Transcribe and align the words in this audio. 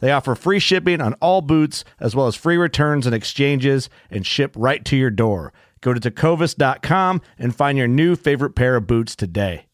They 0.00 0.12
offer 0.12 0.34
free 0.34 0.58
shipping 0.58 1.00
on 1.00 1.14
all 1.14 1.40
boots, 1.42 1.84
as 2.00 2.14
well 2.14 2.26
as 2.26 2.36
free 2.36 2.56
returns 2.56 3.06
and 3.06 3.14
exchanges, 3.14 3.90
and 4.10 4.26
ship 4.26 4.54
right 4.56 4.84
to 4.84 4.96
your 4.96 5.10
door. 5.10 5.52
Go 5.80 5.94
to 5.94 6.00
tecovas.com 6.00 7.20
and 7.38 7.54
find 7.54 7.78
your 7.78 7.88
new 7.88 8.16
favorite 8.16 8.54
pair 8.54 8.76
of 8.76 8.86
boots 8.86 9.14
today. 9.14 9.66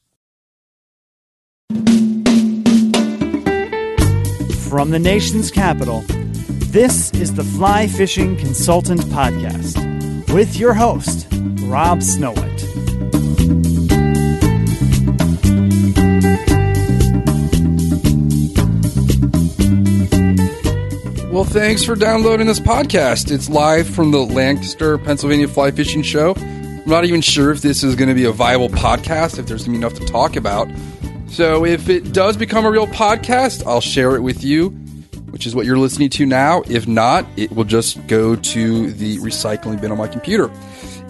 From 4.69 4.91
the 4.91 4.99
nation's 4.99 5.51
capital, 5.51 6.03
this 6.73 7.13
is 7.15 7.35
the 7.35 7.45
Fly 7.45 7.87
Fishing 7.87 8.37
Consultant 8.37 9.01
Podcast 9.03 9.79
with 10.33 10.57
your 10.57 10.75
host, 10.75 11.29
Rob 11.63 12.01
Snowhite. 12.01 12.84
Well, 21.35 21.43
thanks 21.43 21.83
for 21.83 21.97
downloading 21.97 22.47
this 22.47 22.61
podcast. 22.61 23.33
It's 23.33 23.49
live 23.49 23.89
from 23.89 24.13
the 24.13 24.21
Lancaster, 24.21 24.99
Pennsylvania 24.99 25.49
Fly 25.49 25.73
Fishing 25.73 26.03
Show. 26.03 26.37
I'm 26.37 26.85
not 26.89 27.07
even 27.07 27.21
sure 27.23 27.51
if 27.51 27.61
this 27.61 27.83
is 27.83 27.97
going 27.97 28.09
to 28.09 28.15
be 28.15 28.25
a 28.25 28.31
viable 28.31 28.69
podcast, 28.69 29.41
if 29.41 29.47
there's 29.47 29.67
going 29.67 29.81
to 29.81 29.81
be 29.81 29.85
enough 29.85 29.95
to 29.95 30.07
talk 30.07 30.37
about. 30.37 30.69
So, 31.27 31.65
if 31.65 31.89
it 31.89 32.13
does 32.13 32.37
become 32.37 32.65
a 32.65 32.71
real 32.71 32.87
podcast, 32.87 33.67
I'll 33.67 33.81
share 33.81 34.15
it 34.15 34.21
with 34.21 34.45
you, 34.45 34.69
which 35.31 35.45
is 35.45 35.57
what 35.57 35.67
you're 35.67 35.77
listening 35.77 36.09
to 36.11 36.25
now. 36.25 36.63
If 36.69 36.87
not, 36.87 37.27
it 37.37 37.51
will 37.51 37.65
just 37.65 38.07
go 38.07 38.37
to 38.37 38.93
the 38.93 39.19
recycling 39.19 39.81
bin 39.81 39.91
on 39.91 39.99
my 39.99 40.07
computer. 40.07 40.53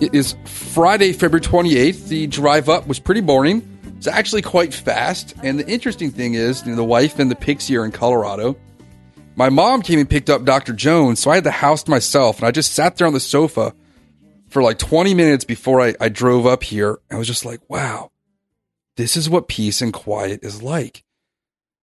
It 0.01 0.15
is 0.15 0.37
Friday, 0.47 1.12
February 1.12 1.43
28th. 1.43 2.09
The 2.09 2.29
drive 2.29 2.71
up 2.71 2.87
was 2.87 2.99
pretty 2.99 3.21
boring. 3.21 3.79
It's 3.99 4.06
actually 4.06 4.41
quite 4.41 4.73
fast. 4.73 5.35
And 5.43 5.61
the 5.61 5.69
interesting 5.69 6.11
thing 6.11 6.33
is, 6.33 6.65
you 6.65 6.71
know, 6.71 6.77
the 6.77 6.85
wife 6.85 7.19
and 7.19 7.31
the 7.31 7.37
pixie 7.37 7.77
are 7.77 7.85
in 7.85 7.93
Colorado. 7.93 8.56
My 9.37 9.49
mom 9.49 9.83
came 9.83 9.99
and 9.99 10.09
picked 10.09 10.31
up 10.31 10.45
Dr. 10.45 10.72
Jones, 10.72 11.21
so 11.21 11.31
I 11.31 11.37
had 11.37 11.45
the 11.45 11.50
house 11.50 11.83
to 11.84 11.91
myself, 11.91 12.39
and 12.39 12.47
I 12.47 12.53
just 12.53 12.72
sat 12.72 12.97
there 12.97 13.06
on 13.06 13.12
the 13.12 13.21
sofa 13.21 13.75
for 14.49 14.62
like 14.62 14.78
20 14.78 15.12
minutes 15.15 15.45
before 15.45 15.81
I, 15.81 15.95
I 16.00 16.09
drove 16.09 16.47
up 16.47 16.62
here. 16.62 17.00
I 17.11 17.17
was 17.17 17.27
just 17.27 17.44
like, 17.44 17.61
wow, 17.69 18.12
this 18.97 19.17
is 19.17 19.28
what 19.28 19.49
peace 19.49 19.83
and 19.83 19.93
quiet 19.93 20.44
is 20.44 20.62
like. 20.62 21.03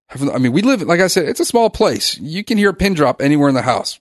I 0.10 0.38
mean, 0.38 0.52
we 0.52 0.62
live, 0.62 0.82
like 0.84 1.00
I 1.00 1.08
said, 1.08 1.28
it's 1.28 1.40
a 1.40 1.46
small 1.46 1.70
place. 1.70 2.18
You 2.20 2.44
can 2.44 2.58
hear 2.58 2.70
a 2.70 2.74
pin 2.74 2.94
drop 2.94 3.22
anywhere 3.22 3.50
in 3.50 3.56
the 3.56 3.62
house. 3.62 4.00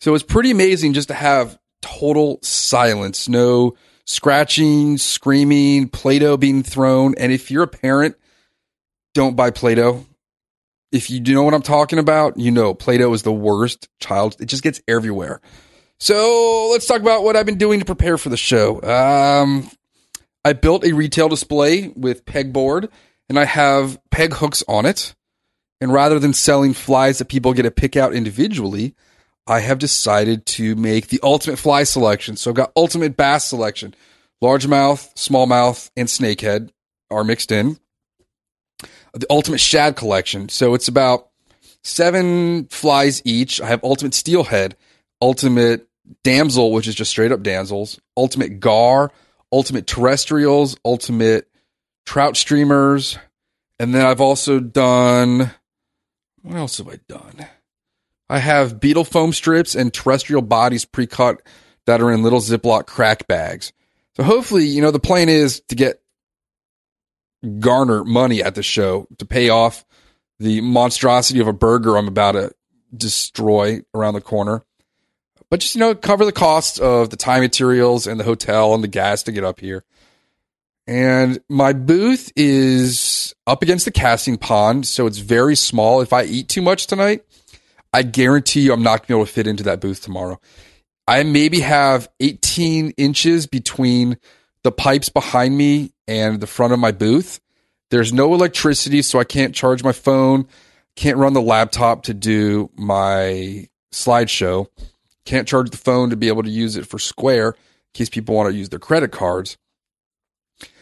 So 0.00 0.14
it's 0.14 0.24
pretty 0.24 0.50
amazing 0.50 0.94
just 0.94 1.08
to 1.08 1.14
have 1.14 1.58
total 1.80 2.38
silence, 2.42 3.28
no 3.28 3.74
scratching, 4.04 4.98
screaming, 4.98 5.88
Play 5.88 6.18
Doh 6.18 6.36
being 6.36 6.62
thrown. 6.62 7.14
And 7.16 7.32
if 7.32 7.50
you're 7.50 7.62
a 7.62 7.68
parent, 7.68 8.16
don't 9.14 9.36
buy 9.36 9.50
Play 9.50 9.76
Doh 9.76 10.06
if 10.92 11.10
you 11.10 11.20
do 11.20 11.34
know 11.34 11.42
what 11.42 11.54
I'm 11.54 11.62
talking 11.62 11.98
about, 11.98 12.38
you 12.38 12.50
know 12.50 12.74
Play-Doh 12.74 13.12
is 13.14 13.22
the 13.22 13.32
worst 13.32 13.88
child. 13.98 14.36
It 14.38 14.46
just 14.46 14.62
gets 14.62 14.80
everywhere. 14.86 15.40
So 15.98 16.68
let's 16.72 16.86
talk 16.86 17.00
about 17.00 17.24
what 17.24 17.36
I've 17.36 17.46
been 17.46 17.58
doing 17.58 17.80
to 17.80 17.86
prepare 17.86 18.18
for 18.18 18.28
the 18.28 18.36
show. 18.36 18.82
Um, 18.82 19.70
I 20.44 20.52
built 20.52 20.84
a 20.84 20.92
retail 20.92 21.28
display 21.28 21.88
with 21.88 22.24
pegboard, 22.24 22.88
and 23.28 23.38
I 23.38 23.44
have 23.44 23.98
peg 24.10 24.34
hooks 24.34 24.62
on 24.68 24.84
it. 24.84 25.14
And 25.80 25.92
rather 25.92 26.18
than 26.18 26.32
selling 26.32 26.74
flies 26.74 27.18
that 27.18 27.28
people 27.28 27.54
get 27.54 27.62
to 27.62 27.70
pick 27.70 27.96
out 27.96 28.14
individually, 28.14 28.94
I 29.46 29.60
have 29.60 29.78
decided 29.78 30.46
to 30.46 30.76
make 30.76 31.08
the 31.08 31.20
ultimate 31.22 31.58
fly 31.58 31.84
selection. 31.84 32.36
So 32.36 32.50
I've 32.50 32.56
got 32.56 32.72
ultimate 32.76 33.16
bass 33.16 33.44
selection. 33.44 33.94
Largemouth, 34.42 35.14
smallmouth, 35.14 35.90
and 35.96 36.08
snakehead 36.08 36.70
are 37.10 37.24
mixed 37.24 37.50
in 37.52 37.78
the 39.12 39.26
Ultimate 39.30 39.60
Shad 39.60 39.96
Collection. 39.96 40.48
So 40.48 40.74
it's 40.74 40.88
about 40.88 41.28
seven 41.82 42.66
flies 42.66 43.22
each. 43.24 43.60
I 43.60 43.66
have 43.66 43.84
Ultimate 43.84 44.14
Steelhead, 44.14 44.76
Ultimate 45.20 45.88
Damsel, 46.24 46.72
which 46.72 46.88
is 46.88 46.94
just 46.94 47.10
straight 47.10 47.32
up 47.32 47.42
damsels, 47.42 48.00
Ultimate 48.16 48.60
Gar, 48.60 49.10
Ultimate 49.52 49.86
Terrestrials, 49.86 50.76
Ultimate 50.84 51.48
Trout 52.06 52.36
Streamers. 52.36 53.18
And 53.78 53.94
then 53.94 54.04
I've 54.04 54.20
also 54.20 54.60
done, 54.60 55.52
what 56.42 56.56
else 56.56 56.78
have 56.78 56.88
I 56.88 56.98
done? 57.08 57.46
I 58.28 58.38
have 58.38 58.80
beetle 58.80 59.04
foam 59.04 59.32
strips 59.32 59.74
and 59.74 59.92
terrestrial 59.92 60.42
bodies 60.42 60.84
pre 60.84 61.06
cut 61.06 61.42
that 61.86 62.00
are 62.00 62.10
in 62.10 62.22
little 62.22 62.40
Ziploc 62.40 62.86
crack 62.86 63.26
bags. 63.26 63.72
So 64.16 64.22
hopefully, 64.22 64.66
you 64.66 64.82
know, 64.82 64.90
the 64.90 65.00
plan 65.00 65.28
is 65.28 65.60
to 65.68 65.74
get 65.74 66.01
garner 67.58 68.04
money 68.04 68.42
at 68.42 68.54
the 68.54 68.62
show 68.62 69.06
to 69.18 69.26
pay 69.26 69.48
off 69.48 69.84
the 70.38 70.60
monstrosity 70.60 71.40
of 71.40 71.46
a 71.46 71.52
burger 71.52 71.96
I'm 71.96 72.08
about 72.08 72.32
to 72.32 72.52
destroy 72.94 73.80
around 73.94 74.14
the 74.14 74.20
corner. 74.20 74.62
But 75.50 75.60
just, 75.60 75.74
you 75.74 75.80
know, 75.80 75.94
cover 75.94 76.24
the 76.24 76.32
cost 76.32 76.80
of 76.80 77.10
the 77.10 77.16
time 77.16 77.42
materials 77.42 78.06
and 78.06 78.18
the 78.18 78.24
hotel 78.24 78.74
and 78.74 78.82
the 78.82 78.88
gas 78.88 79.22
to 79.24 79.32
get 79.32 79.44
up 79.44 79.60
here. 79.60 79.84
And 80.86 81.40
my 81.48 81.72
booth 81.72 82.32
is 82.34 83.34
up 83.46 83.62
against 83.62 83.84
the 83.84 83.90
casting 83.90 84.36
pond, 84.36 84.86
so 84.86 85.06
it's 85.06 85.18
very 85.18 85.54
small. 85.54 86.00
If 86.00 86.12
I 86.12 86.24
eat 86.24 86.48
too 86.48 86.62
much 86.62 86.86
tonight, 86.86 87.24
I 87.92 88.02
guarantee 88.02 88.62
you 88.62 88.72
I'm 88.72 88.82
not 88.82 89.00
going 89.00 89.00
to 89.00 89.06
be 89.08 89.14
able 89.14 89.26
to 89.26 89.32
fit 89.32 89.46
into 89.46 89.62
that 89.64 89.80
booth 89.80 90.02
tomorrow. 90.02 90.40
I 91.06 91.22
maybe 91.22 91.60
have 91.60 92.08
18 92.20 92.92
inches 92.96 93.46
between 93.46 94.16
the 94.62 94.72
pipes 94.72 95.08
behind 95.08 95.56
me 95.56 95.92
and 96.08 96.40
the 96.40 96.46
front 96.46 96.72
of 96.72 96.78
my 96.78 96.92
booth. 96.92 97.40
There's 97.92 98.10
no 98.10 98.32
electricity, 98.32 99.02
so 99.02 99.18
I 99.18 99.24
can't 99.24 99.54
charge 99.54 99.84
my 99.84 99.92
phone, 99.92 100.48
can't 100.96 101.18
run 101.18 101.34
the 101.34 101.42
laptop 101.42 102.04
to 102.04 102.14
do 102.14 102.70
my 102.74 103.68
slideshow, 103.92 104.66
can't 105.26 105.46
charge 105.46 105.68
the 105.68 105.76
phone 105.76 106.08
to 106.08 106.16
be 106.16 106.28
able 106.28 106.42
to 106.42 106.48
use 106.48 106.76
it 106.76 106.86
for 106.86 106.98
Square 106.98 107.48
in 107.48 107.54
case 107.92 108.08
people 108.08 108.34
want 108.34 108.50
to 108.50 108.56
use 108.56 108.70
their 108.70 108.78
credit 108.78 109.12
cards. 109.12 109.58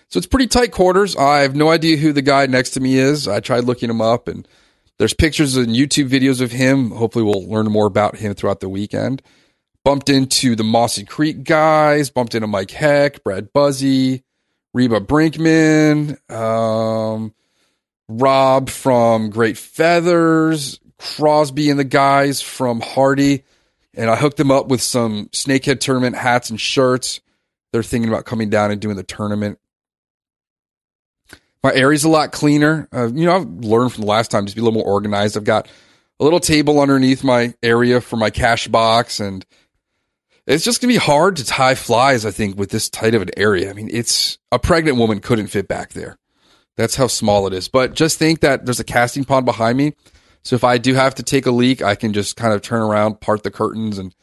So 0.07 0.19
it's 0.19 0.29
pretty 0.29 0.47
tight 0.47 0.71
quarters. 0.71 1.17
I 1.17 1.41
have 1.41 1.57
no 1.57 1.71
idea 1.71 1.97
who 1.97 2.13
the 2.13 2.23
guy 2.23 2.47
next 2.47 2.71
to 2.71 2.81
me 2.81 2.95
is. 2.95 3.27
I 3.27 3.41
tried 3.41 3.65
looking 3.65 3.91
him 3.91 4.01
up 4.01 4.29
and 4.29 4.47
there's 4.99 5.13
pictures 5.13 5.57
and 5.57 5.75
YouTube 5.75 6.09
videos 6.09 6.41
of 6.41 6.53
him. 6.53 6.93
Hopefully 6.93 7.25
we'll 7.25 7.49
learn 7.49 7.67
more 7.67 7.87
about 7.87 8.19
him 8.19 8.35
throughout 8.35 8.61
the 8.61 8.69
weekend. 8.69 9.21
Bumped 9.85 10.11
into 10.11 10.55
the 10.55 10.63
Mossy 10.63 11.05
Creek 11.05 11.43
guys, 11.43 12.09
bumped 12.09 12.37
into 12.37 12.47
Mike 12.47 12.71
Heck, 12.71 13.25
Brad 13.25 13.53
Buzzi, 13.53 14.23
Reba 14.73 15.01
Brinkman, 15.01 16.19
um, 16.31 17.35
Rob 18.09 18.69
from 18.69 19.31
Great 19.31 19.59
Feathers, 19.59 20.81
Crosby 20.99 21.71
and 21.71 21.79
the 21.79 21.85
guys 21.85 22.41
from 22.41 22.81
Hardy. 22.81 23.45
and 23.95 24.09
I 24.09 24.17
hooked 24.17 24.37
them 24.37 24.51
up 24.51 24.69
with 24.69 24.81
some 24.81 25.27
Snakehead 25.33 25.81
tournament 25.81 26.15
hats 26.17 26.51
and 26.51 26.61
shirts. 26.61 27.21
They're 27.73 27.83
thinking 27.83 28.09
about 28.09 28.25
coming 28.25 28.51
down 28.51 28.71
and 28.71 28.81
doing 28.81 28.97
the 28.97 29.03
tournament. 29.03 29.59
My 31.63 31.73
area's 31.75 32.05
a 32.05 32.09
lot 32.09 32.33
cleaner. 32.33 32.89
Uh, 32.93 33.09
you 33.09 33.27
know, 33.27 33.37
I've 33.37 33.47
learned 33.47 33.93
from 33.93 34.03
the 34.03 34.09
last 34.09 34.31
time 34.31 34.47
just 34.47 34.57
be 34.57 34.63
a 34.63 34.65
little 34.65 34.79
more 34.79 34.89
organized. 34.91 35.37
I've 35.37 35.45
got 35.45 35.69
a 36.19 36.25
little 36.25 36.41
table 36.41 36.81
underneath 36.81 37.23
my 37.23 37.55
area 37.63 38.01
for 38.01 38.17
my 38.17 38.31
cash 38.31 38.67
box, 38.69 39.21
and 39.21 39.45
it's 40.51 40.65
just 40.65 40.81
gonna 40.81 40.93
be 40.93 40.99
hard 40.99 41.37
to 41.37 41.45
tie 41.45 41.75
flies. 41.75 42.27
I 42.27 42.31
think 42.31 42.59
with 42.59 42.71
this 42.71 42.89
tight 42.89 43.15
of 43.15 43.23
an 43.23 43.31
area. 43.37 43.71
I 43.71 43.73
mean, 43.73 43.89
it's 43.93 44.39
a 44.51 44.59
pregnant 44.59 44.99
woman 44.99 45.21
couldn't 45.21 45.49
fit 45.49 45.69
back 45.69 45.93
there. 45.93 46.19
That's 46.77 46.97
how 46.97 47.07
small 47.07 47.47
it 47.47 47.53
is. 47.53 47.69
But 47.69 47.95
just 47.95 48.19
think 48.19 48.41
that 48.41 48.65
there's 48.65 48.81
a 48.81 48.85
casting 48.85 49.25
pond 49.25 49.47
behind 49.47 49.79
me. 49.79 49.95
So 50.43 50.57
if 50.57 50.65
I 50.65 50.79
do 50.79 50.95
have 50.95 51.15
to 51.17 51.23
take 51.23 51.47
a 51.47 51.51
leak, 51.51 51.83
I 51.83 51.95
can 51.95 52.13
just 52.13 52.37
kind 52.37 52.55
of 52.55 52.63
turn 52.63 52.81
around, 52.81 53.21
part 53.21 53.43
the 53.43 53.51
curtains, 53.51 53.99
and 53.99 54.15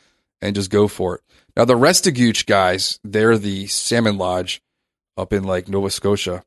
and 0.41 0.55
just 0.55 0.69
go 0.69 0.87
for 0.87 1.15
it. 1.15 1.21
Now 1.55 1.65
the 1.65 1.75
rest 1.75 2.05
of 2.05 2.13
Restigouche 2.13 2.45
guys, 2.45 2.99
they're 3.03 3.37
the 3.37 3.67
salmon 3.67 4.17
lodge 4.17 4.61
up 5.15 5.33
in 5.33 5.43
like 5.43 5.67
Nova 5.67 5.89
Scotia. 5.89 6.43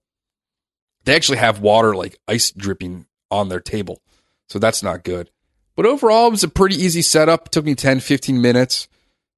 They 1.04 1.16
actually 1.16 1.38
have 1.38 1.60
water 1.60 1.94
like 1.94 2.18
ice 2.28 2.50
dripping 2.50 3.06
on 3.30 3.48
their 3.48 3.60
table. 3.60 4.02
So 4.48 4.58
that's 4.58 4.82
not 4.82 5.04
good. 5.04 5.30
But 5.74 5.86
overall, 5.86 6.26
it 6.26 6.32
was 6.32 6.44
a 6.44 6.48
pretty 6.48 6.76
easy 6.76 7.02
setup. 7.02 7.46
It 7.46 7.52
took 7.52 7.64
me 7.64 7.74
10, 7.74 8.00
15 8.00 8.42
minutes 8.42 8.88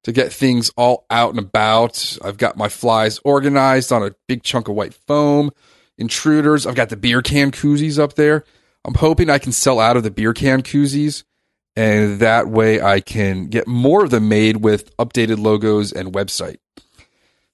to 0.03 0.11
get 0.11 0.33
things 0.33 0.71
all 0.77 1.05
out 1.09 1.31
and 1.31 1.39
about. 1.39 2.17
I've 2.23 2.37
got 2.37 2.57
my 2.57 2.69
flies 2.69 3.19
organized 3.23 3.91
on 3.91 4.03
a 4.03 4.15
big 4.27 4.43
chunk 4.43 4.67
of 4.67 4.75
white 4.75 4.93
foam, 4.93 5.51
intruders. 5.97 6.65
I've 6.65 6.75
got 6.75 6.89
the 6.89 6.97
beer 6.97 7.21
can 7.21 7.51
koozies 7.51 7.99
up 7.99 8.13
there. 8.13 8.43
I'm 8.85 8.95
hoping 8.95 9.29
I 9.29 9.39
can 9.39 9.51
sell 9.51 9.79
out 9.79 9.97
of 9.97 10.03
the 10.03 10.11
beer 10.11 10.33
can 10.33 10.61
koozies 10.61 11.23
and 11.75 12.19
that 12.19 12.47
way 12.47 12.81
I 12.81 12.99
can 12.99 13.47
get 13.47 13.67
more 13.67 14.03
of 14.03 14.11
them 14.11 14.29
made 14.29 14.57
with 14.57 14.95
updated 14.97 15.39
logos 15.39 15.91
and 15.91 16.13
website. 16.13 16.57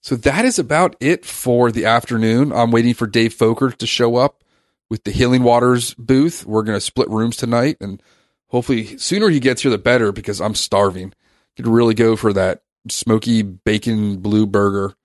So 0.01 0.15
that 0.15 0.45
is 0.45 0.59
about 0.59 0.95
it 0.99 1.25
for 1.25 1.71
the 1.71 1.85
afternoon. 1.85 2.51
I'm 2.51 2.71
waiting 2.71 2.93
for 2.93 3.07
Dave 3.07 3.33
Foker 3.33 3.75
to 3.77 3.87
show 3.87 4.15
up 4.15 4.43
with 4.89 5.03
the 5.03 5.11
Healing 5.11 5.43
Waters 5.43 5.93
booth. 5.95 6.45
We're 6.45 6.63
going 6.63 6.77
to 6.77 6.81
split 6.81 7.09
rooms 7.09 7.37
tonight 7.37 7.77
and 7.79 8.01
hopefully 8.47 8.97
sooner 8.97 9.29
he 9.29 9.39
gets 9.39 9.61
here 9.61 9.71
the 9.71 9.77
better 9.77 10.11
because 10.11 10.41
I'm 10.41 10.55
starving. 10.55 11.13
Could 11.59 11.67
really 11.67 11.94
go 11.94 12.15
for 12.15 12.31
that 12.31 12.61
smoky 12.88 13.41
bacon 13.41 14.19
blue 14.19 14.47
burger 14.47 14.95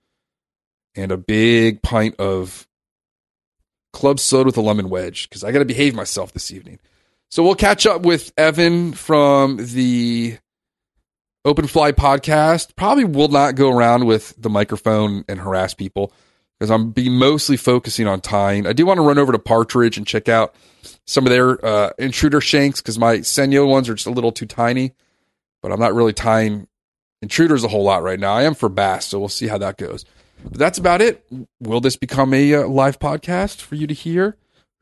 and 0.95 1.11
a 1.11 1.17
big 1.17 1.81
pint 1.81 2.15
of 2.17 2.65
club 3.91 4.21
soda 4.21 4.45
with 4.45 4.55
a 4.55 4.61
lemon 4.61 4.89
wedge 4.89 5.27
because 5.27 5.43
I 5.43 5.51
got 5.51 5.59
to 5.59 5.65
behave 5.65 5.93
myself 5.93 6.31
this 6.31 6.53
evening. 6.53 6.79
So 7.29 7.43
we'll 7.43 7.55
catch 7.55 7.85
up 7.85 8.03
with 8.03 8.31
Evan 8.37 8.93
from 8.93 9.57
the 9.57 10.37
Open 11.43 11.67
Fly 11.67 11.91
podcast. 11.91 12.73
Probably 12.77 13.03
will 13.03 13.27
not 13.27 13.55
go 13.55 13.69
around 13.69 14.05
with 14.05 14.33
the 14.41 14.49
microphone 14.49 15.25
and 15.27 15.41
harass 15.41 15.73
people 15.73 16.13
because 16.57 16.71
I'm 16.71 16.91
be 16.91 17.09
mostly 17.09 17.57
focusing 17.57 18.07
on 18.07 18.21
tying. 18.21 18.65
I 18.65 18.71
do 18.71 18.85
want 18.85 18.99
to 18.99 19.01
run 19.01 19.17
over 19.17 19.33
to 19.33 19.39
Partridge 19.39 19.97
and 19.97 20.07
check 20.07 20.29
out 20.29 20.55
some 21.05 21.25
of 21.25 21.33
their 21.33 21.65
uh, 21.65 21.89
intruder 21.99 22.39
shanks 22.39 22.79
because 22.79 22.97
my 22.97 23.17
Senyo 23.17 23.67
ones 23.67 23.89
are 23.89 23.95
just 23.95 24.07
a 24.07 24.11
little 24.11 24.31
too 24.31 24.45
tiny. 24.45 24.93
But 25.65 25.71
I'm 25.71 25.79
not 25.79 25.95
really 25.95 26.13
tying 26.13 26.67
intruders 27.23 27.63
a 27.63 27.67
whole 27.67 27.83
lot 27.83 28.03
right 28.03 28.19
now. 28.19 28.33
I 28.33 28.43
am 28.43 28.53
for 28.53 28.69
bass, 28.69 29.07
so 29.07 29.17
we'll 29.17 29.29
see 29.29 29.47
how 29.47 29.57
that 29.57 29.77
goes. 29.77 30.05
But 30.43 30.59
that's 30.59 30.77
about 30.77 31.01
it. 31.01 31.25
Will 31.59 31.81
this 31.81 31.95
become 31.95 32.35
a 32.35 32.53
uh, 32.53 32.67
live 32.67 32.99
podcast 32.99 33.61
for 33.61 33.73
you 33.73 33.87
to 33.87 33.93
hear? 33.95 34.37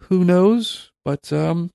Who 0.09 0.25
knows? 0.25 0.91
But 1.05 1.31
um, 1.31 1.71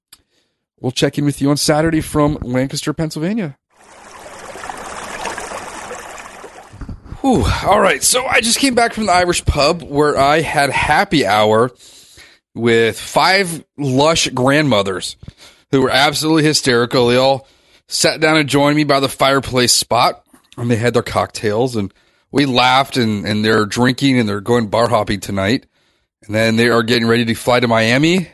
we'll 0.79 0.93
check 0.93 1.17
in 1.17 1.25
with 1.25 1.41
you 1.41 1.49
on 1.49 1.57
Saturday 1.57 2.03
from 2.03 2.37
Lancaster, 2.43 2.93
Pennsylvania. 2.93 3.57
Whew. 7.23 7.47
All 7.65 7.81
right. 7.81 8.03
So 8.03 8.27
I 8.27 8.43
just 8.43 8.59
came 8.59 8.75
back 8.75 8.93
from 8.93 9.07
the 9.07 9.13
Irish 9.13 9.43
pub 9.47 9.83
where 9.83 10.19
I 10.19 10.43
had 10.43 10.69
happy 10.69 11.25
hour 11.25 11.71
with 12.55 13.01
five 13.01 13.65
lush 13.79 14.29
grandmothers 14.29 15.17
who 15.71 15.81
were 15.81 15.91
absolutely 15.91 16.45
hysterical. 16.45 17.07
They 17.07 17.17
all 17.17 17.49
sat 17.88 18.20
down 18.20 18.37
and 18.37 18.49
joined 18.49 18.76
me 18.76 18.85
by 18.85 19.00
the 19.00 19.08
fireplace 19.08 19.73
spot 19.73 20.25
and 20.56 20.70
they 20.70 20.76
had 20.76 20.94
their 20.94 21.02
cocktails 21.02 21.75
and 21.75 21.93
we 22.31 22.46
laughed 22.46 22.96
and, 22.96 23.26
and 23.26 23.44
they're 23.44 23.67
drinking 23.67 24.19
and 24.19 24.29
they're 24.29 24.40
going 24.40 24.69
bar 24.69 24.88
hopping 24.88 25.20
tonight. 25.20 25.67
And 26.25 26.35
then 26.35 26.56
they 26.56 26.69
are 26.69 26.82
getting 26.82 27.08
ready 27.08 27.25
to 27.25 27.35
fly 27.35 27.61
to 27.61 27.69
Miami 27.69 28.29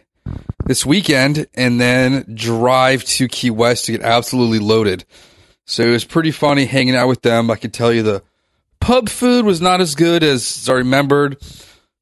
this 0.66 0.84
weekend 0.84 1.46
and 1.54 1.80
then 1.80 2.24
drive 2.34 3.04
to 3.04 3.28
Key 3.28 3.50
West 3.50 3.84
to 3.86 3.92
get 3.92 4.02
absolutely 4.02 4.58
loaded. 4.58 5.04
So 5.66 5.84
it 5.84 5.90
was 5.90 6.04
pretty 6.04 6.30
funny 6.30 6.66
hanging 6.66 6.96
out 6.96 7.08
with 7.08 7.22
them. 7.22 7.50
I 7.50 7.56
can 7.56 7.70
tell 7.70 7.92
you 7.92 8.02
the 8.02 8.22
pub 8.80 9.08
food 9.08 9.44
was 9.44 9.60
not 9.60 9.80
as 9.80 9.94
good 9.94 10.22
as 10.22 10.68
I 10.68 10.72
remembered. 10.72 11.40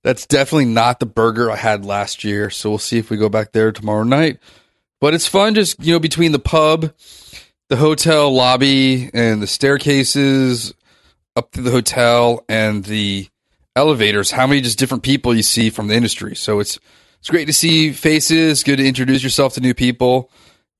That's 0.02 0.26
definitely 0.26 0.66
not 0.66 0.98
the 0.98 1.06
burger 1.06 1.50
I 1.50 1.56
had 1.56 1.84
last 1.84 2.24
year. 2.24 2.50
So 2.50 2.70
we'll 2.70 2.78
see 2.78 2.98
if 2.98 3.10
we 3.10 3.16
go 3.16 3.28
back 3.28 3.52
there 3.52 3.70
tomorrow 3.70 4.04
night. 4.04 4.38
But 5.02 5.14
it's 5.14 5.26
fun 5.26 5.56
just, 5.56 5.82
you 5.84 5.92
know, 5.92 5.98
between 5.98 6.30
the 6.30 6.38
pub, 6.38 6.94
the 7.68 7.74
hotel 7.74 8.32
lobby, 8.32 9.10
and 9.12 9.42
the 9.42 9.48
staircases 9.48 10.72
up 11.34 11.50
to 11.52 11.60
the 11.60 11.72
hotel 11.72 12.44
and 12.48 12.84
the 12.84 13.26
elevators, 13.74 14.30
how 14.30 14.46
many 14.46 14.60
just 14.60 14.78
different 14.78 15.02
people 15.02 15.34
you 15.34 15.42
see 15.42 15.70
from 15.70 15.88
the 15.88 15.96
industry. 15.96 16.36
So 16.36 16.60
it's 16.60 16.78
it's 17.18 17.28
great 17.30 17.46
to 17.46 17.52
see 17.52 17.90
faces, 17.90 18.62
good 18.62 18.76
to 18.76 18.86
introduce 18.86 19.24
yourself 19.24 19.54
to 19.54 19.60
new 19.60 19.74
people. 19.74 20.30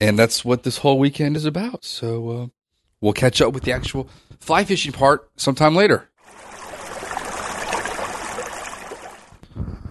And 0.01 0.17
that's 0.17 0.45
what 0.45 0.63
this 0.63 0.79
whole 0.79 1.01
weekend 1.01 1.37
is 1.37 1.45
about. 1.45 1.85
So 1.85 2.31
uh, 2.31 2.47
we'll 3.01 3.15
catch 3.15 3.43
up 3.43 3.53
with 3.53 3.65
the 3.65 3.73
actual 3.73 4.09
fly 4.39 4.65
fishing 4.65 4.93
part 4.93 5.29
sometime 5.37 5.75
later. 5.75 6.09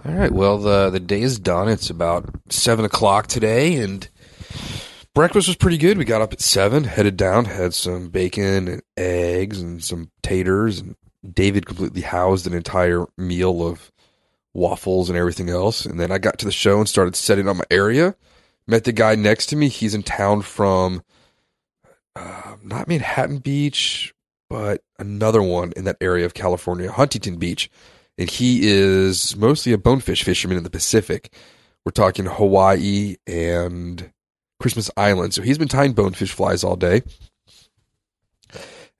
All 0.06 0.14
right. 0.14 0.32
Well, 0.32 0.56
the 0.56 0.88
the 0.88 1.00
day 1.00 1.20
is 1.20 1.38
done. 1.38 1.68
It's 1.68 1.90
about 1.90 2.30
seven 2.48 2.86
o'clock 2.86 3.26
today, 3.26 3.76
and 3.76 4.08
breakfast 5.14 5.48
was 5.48 5.56
pretty 5.56 5.78
good. 5.78 5.98
We 5.98 6.04
got 6.04 6.22
up 6.22 6.32
at 6.32 6.40
seven, 6.40 6.84
headed 6.84 7.16
down, 7.16 7.46
had 7.46 7.74
some 7.74 8.08
bacon 8.08 8.68
and 8.68 8.82
eggs 8.96 9.60
and 9.60 9.82
some 9.82 10.10
taters, 10.22 10.80
and 10.80 10.96
David 11.28 11.66
completely 11.66 12.02
housed 12.02 12.46
an 12.46 12.54
entire 12.54 13.06
meal 13.16 13.66
of 13.66 13.92
waffles 14.54 15.08
and 15.08 15.18
everything 15.18 15.48
else. 15.48 15.86
And 15.86 15.98
then 15.98 16.12
I 16.12 16.18
got 16.18 16.38
to 16.38 16.44
the 16.44 16.52
show 16.52 16.78
and 16.78 16.88
started 16.88 17.16
setting 17.16 17.48
up 17.48 17.56
my 17.56 17.64
area. 17.70 18.14
Met 18.66 18.84
the 18.84 18.92
guy 18.92 19.14
next 19.14 19.46
to 19.46 19.56
me. 19.56 19.68
He's 19.68 19.94
in 19.94 20.02
town 20.02 20.42
from 20.42 21.02
uh, 22.14 22.56
not 22.62 22.88
Manhattan 22.88 23.38
Beach, 23.38 24.14
but 24.48 24.82
another 24.98 25.42
one 25.42 25.72
in 25.76 25.84
that 25.84 25.96
area 26.00 26.26
of 26.26 26.34
California, 26.34 26.90
Huntington 26.90 27.36
Beach 27.36 27.70
and 28.18 28.30
he 28.30 28.60
is 28.62 29.36
mostly 29.36 29.72
a 29.72 29.78
bonefish 29.78 30.22
fisherman 30.22 30.56
in 30.56 30.64
the 30.64 30.70
Pacific. 30.70 31.32
We're 31.84 31.92
talking 31.92 32.26
Hawaii 32.26 33.16
and 33.26 34.12
Christmas 34.62 34.90
Island. 34.96 35.34
So 35.34 35.42
he's 35.42 35.58
been 35.58 35.68
tying 35.68 35.92
bonefish 35.92 36.32
flies 36.32 36.64
all 36.64 36.76
day. 36.76 37.02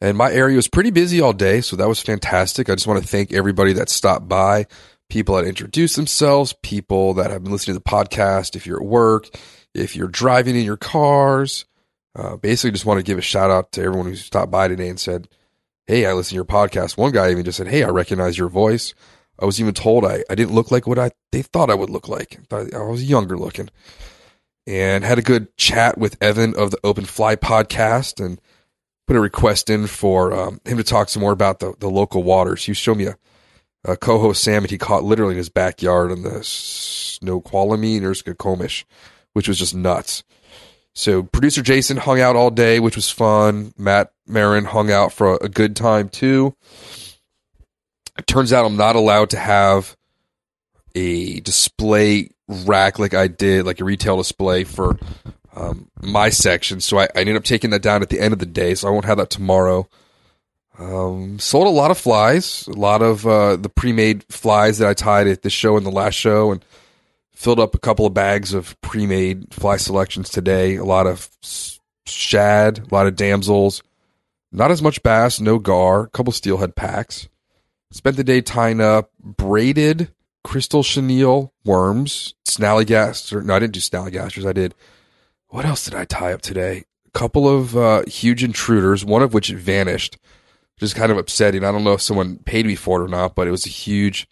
And 0.00 0.18
my 0.18 0.32
area 0.32 0.56
was 0.56 0.66
pretty 0.66 0.90
busy 0.90 1.20
all 1.20 1.32
day, 1.32 1.60
so 1.60 1.76
that 1.76 1.86
was 1.86 2.00
fantastic. 2.00 2.68
I 2.68 2.74
just 2.74 2.88
want 2.88 3.00
to 3.00 3.06
thank 3.06 3.32
everybody 3.32 3.72
that 3.74 3.88
stopped 3.88 4.28
by, 4.28 4.66
people 5.08 5.36
that 5.36 5.44
introduced 5.44 5.94
themselves, 5.94 6.54
people 6.64 7.14
that 7.14 7.30
have 7.30 7.44
been 7.44 7.52
listening 7.52 7.76
to 7.76 7.82
the 7.84 7.88
podcast. 7.88 8.56
If 8.56 8.66
you're 8.66 8.82
at 8.82 8.86
work, 8.86 9.28
if 9.74 9.94
you're 9.94 10.08
driving 10.08 10.56
in 10.56 10.64
your 10.64 10.76
cars, 10.76 11.66
uh, 12.16 12.36
basically 12.36 12.72
just 12.72 12.84
want 12.84 12.98
to 12.98 13.04
give 13.04 13.16
a 13.16 13.22
shout 13.22 13.52
out 13.52 13.70
to 13.72 13.82
everyone 13.82 14.06
who 14.06 14.16
stopped 14.16 14.50
by 14.50 14.66
today 14.66 14.88
and 14.88 14.98
said, 14.98 15.28
Hey, 15.86 16.04
I 16.04 16.12
listen 16.12 16.30
to 16.30 16.34
your 16.34 16.44
podcast. 16.44 16.96
One 16.96 17.12
guy 17.12 17.30
even 17.30 17.44
just 17.44 17.58
said, 17.58 17.68
Hey, 17.68 17.84
I 17.84 17.88
recognize 17.90 18.36
your 18.36 18.48
voice. 18.48 18.94
I 19.38 19.44
was 19.44 19.60
even 19.60 19.72
told 19.72 20.04
I, 20.04 20.24
I 20.28 20.34
didn't 20.34 20.54
look 20.54 20.72
like 20.72 20.88
what 20.88 20.98
I 20.98 21.12
they 21.30 21.42
thought 21.42 21.70
I 21.70 21.74
would 21.74 21.90
look 21.90 22.08
like. 22.08 22.40
I 22.52 22.82
was 22.82 23.08
younger 23.08 23.38
looking. 23.38 23.70
And 24.66 25.04
had 25.04 25.18
a 25.18 25.22
good 25.22 25.56
chat 25.56 25.98
with 25.98 26.16
Evan 26.22 26.54
of 26.56 26.70
the 26.70 26.78
Open 26.84 27.04
Fly 27.04 27.34
podcast 27.34 28.24
and 28.24 28.40
put 29.06 29.16
a 29.16 29.20
request 29.20 29.68
in 29.68 29.86
for 29.86 30.32
um, 30.32 30.60
him 30.64 30.76
to 30.76 30.84
talk 30.84 31.08
some 31.08 31.20
more 31.20 31.32
about 31.32 31.58
the, 31.58 31.74
the 31.80 31.90
local 31.90 32.22
waters. 32.22 32.64
He 32.64 32.74
showed 32.74 32.98
me 32.98 33.06
a, 33.06 33.16
a 33.84 33.96
coho 33.96 34.32
salmon 34.32 34.70
he 34.70 34.78
caught 34.78 35.02
literally 35.02 35.32
in 35.32 35.38
his 35.38 35.48
backyard 35.48 36.12
on 36.12 36.22
the 36.22 36.44
Snoqualmie 36.44 38.00
or 38.00 38.14
Skokomish, 38.14 38.84
which 39.32 39.48
was 39.48 39.58
just 39.58 39.74
nuts. 39.74 40.22
So 40.94 41.22
producer 41.22 41.62
Jason 41.62 41.96
hung 41.96 42.20
out 42.20 42.36
all 42.36 42.50
day, 42.50 42.78
which 42.78 42.96
was 42.96 43.10
fun. 43.10 43.72
Matt 43.78 44.12
Marin 44.26 44.66
hung 44.66 44.90
out 44.90 45.12
for 45.12 45.38
a, 45.40 45.48
good 45.48 45.74
time 45.74 46.08
too. 46.08 46.54
It 48.18 48.26
turns 48.26 48.52
out 48.52 48.66
I'm 48.66 48.76
not 48.76 48.94
allowed 48.94 49.30
to 49.30 49.38
have 49.38 49.96
a 50.94 51.40
display 51.40 52.30
rack 52.48 52.98
like 52.98 53.14
I 53.14 53.28
did, 53.28 53.66
like 53.66 53.80
a 53.80 53.84
retail 53.84 54.16
display 54.16 54.64
for 54.64 54.98
um, 55.54 55.88
my 56.00 56.28
section. 56.28 56.80
So 56.80 56.98
I, 56.98 57.04
I, 57.04 57.20
ended 57.20 57.36
up 57.36 57.44
taking 57.44 57.70
that 57.70 57.82
down 57.82 58.02
at 58.02 58.08
the 58.08 58.20
end 58.20 58.32
of 58.32 58.38
the 58.38 58.46
day. 58.46 58.74
So 58.74 58.88
I 58.88 58.90
won't 58.90 59.04
have 59.04 59.18
that 59.18 59.30
tomorrow. 59.30 59.88
Um, 60.78 61.38
sold 61.38 61.66
a 61.66 61.70
lot 61.70 61.90
of 61.90 61.98
flies, 61.98 62.66
a 62.66 62.72
lot 62.72 63.02
of 63.02 63.26
uh, 63.26 63.56
the 63.56 63.68
pre-made 63.68 64.24
flies 64.30 64.78
that 64.78 64.88
I 64.88 64.94
tied 64.94 65.26
at 65.26 65.42
this 65.42 65.52
show 65.52 65.76
and 65.76 65.84
the 65.84 65.90
last 65.90 66.14
show, 66.14 66.50
and 66.50 66.64
filled 67.34 67.60
up 67.60 67.74
a 67.74 67.78
couple 67.78 68.06
of 68.06 68.14
bags 68.14 68.54
of 68.54 68.80
pre-made 68.80 69.52
fly 69.52 69.76
selections 69.76 70.30
today. 70.30 70.76
A 70.76 70.84
lot 70.84 71.06
of 71.06 71.28
shad, 72.06 72.78
a 72.78 72.94
lot 72.94 73.06
of 73.06 73.16
damsels, 73.16 73.82
Not 74.50 74.70
as 74.70 74.82
much 74.82 75.02
bass, 75.02 75.40
no 75.40 75.58
gar, 75.58 76.04
a 76.04 76.08
couple 76.08 76.32
steelhead 76.32 76.74
packs. 76.74 77.28
Spent 77.90 78.16
the 78.16 78.24
day 78.24 78.40
tying 78.40 78.80
up 78.80 79.10
braided 79.20 80.08
crystal 80.44 80.82
chenille 80.82 81.52
worms, 81.64 82.34
snallygasters. 82.46 83.44
No, 83.44 83.54
I 83.54 83.58
didn't 83.58 83.74
do 83.74 83.80
snallygasters. 83.80 84.46
I 84.46 84.52
did. 84.52 84.74
What 85.48 85.64
else 85.64 85.84
did 85.84 85.94
I 85.94 86.04
tie 86.04 86.32
up 86.32 86.42
today? 86.42 86.84
A 87.06 87.10
couple 87.10 87.48
of 87.48 87.76
uh, 87.76 88.02
huge 88.06 88.42
intruders, 88.42 89.04
one 89.04 89.22
of 89.22 89.34
which 89.34 89.50
vanished, 89.50 90.16
which 90.76 90.82
is 90.82 90.94
kind 90.94 91.12
of 91.12 91.18
upsetting. 91.18 91.64
I 91.64 91.70
don't 91.70 91.84
know 91.84 91.92
if 91.92 92.02
someone 92.02 92.38
paid 92.38 92.66
me 92.66 92.74
for 92.74 93.00
it 93.00 93.04
or 93.04 93.08
not, 93.08 93.34
but 93.34 93.46
it 93.46 93.50
was 93.50 93.66
a 93.66 93.70
huge 93.70 94.26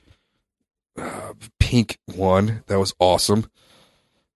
uh, 0.99 1.35
pink 1.59 1.99
one. 2.07 2.65
That 2.67 2.79
was 2.79 2.95
awesome. 2.99 3.51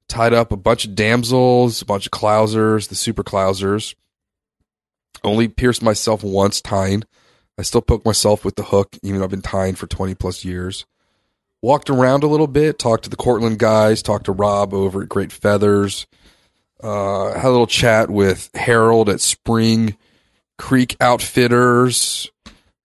Tied 0.08 0.34
up 0.34 0.52
a 0.52 0.56
bunch 0.56 0.84
of 0.84 0.94
damsels, 0.94 1.80
a 1.80 1.86
bunch 1.86 2.06
of 2.06 2.12
clousers, 2.12 2.88
the 2.88 2.94
super 2.94 3.24
clousers. 3.24 3.94
Only 5.22 5.48
pierced 5.48 5.82
myself 5.82 6.22
once 6.22 6.60
tying. 6.60 7.04
I 7.58 7.62
still 7.62 7.82
poke 7.82 8.04
myself 8.04 8.44
with 8.44 8.56
the 8.56 8.64
hook, 8.64 8.96
even 9.02 9.18
though 9.18 9.24
I've 9.24 9.30
been 9.30 9.40
tying 9.40 9.74
for 9.74 9.86
20 9.86 10.14
plus 10.14 10.44
years. 10.44 10.84
Walked 11.64 11.88
around 11.88 12.22
a 12.22 12.26
little 12.26 12.46
bit, 12.46 12.78
talked 12.78 13.04
to 13.04 13.08
the 13.08 13.16
Cortland 13.16 13.58
guys, 13.58 14.02
talked 14.02 14.26
to 14.26 14.32
Rob 14.32 14.74
over 14.74 15.02
at 15.02 15.08
Great 15.08 15.32
Feathers. 15.32 16.06
Uh, 16.82 17.32
had 17.32 17.46
a 17.46 17.50
little 17.50 17.66
chat 17.66 18.10
with 18.10 18.50
Harold 18.54 19.08
at 19.08 19.22
Spring 19.22 19.96
Creek 20.58 20.94
Outfitters. 21.00 22.30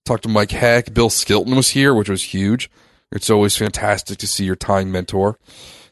Talked 0.06 0.24
to 0.24 0.30
Mike 0.30 0.52
Heck. 0.52 0.94
Bill 0.94 1.10
Skilton 1.10 1.58
was 1.58 1.72
here, 1.72 1.94
which 1.94 2.08
was 2.08 2.24
huge. 2.24 2.72
It's 3.12 3.30
always 3.30 3.58
fantastic 3.58 4.18
to 4.20 4.28
see 4.28 4.46
your 4.46 4.56
tying 4.56 4.94
mentor. 4.94 5.38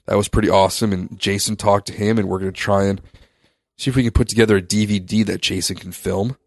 That 0.06 0.16
was 0.16 0.30
pretty 0.30 0.50
awesome. 0.50 0.94
And 0.94 1.20
Jason 1.20 1.58
talked 1.58 1.88
to 1.88 1.94
him, 1.94 2.18
and 2.18 2.30
we're 2.30 2.40
going 2.40 2.54
to 2.54 2.58
try 2.58 2.86
and 2.86 3.02
see 3.78 3.90
if 3.90 3.98
we 3.98 4.04
can 4.04 4.14
put 4.14 4.30
together 4.30 4.56
a 4.56 4.62
DVD 4.62 5.26
that 5.26 5.42
Jason 5.42 5.76
can 5.76 5.92
film. 5.92 6.38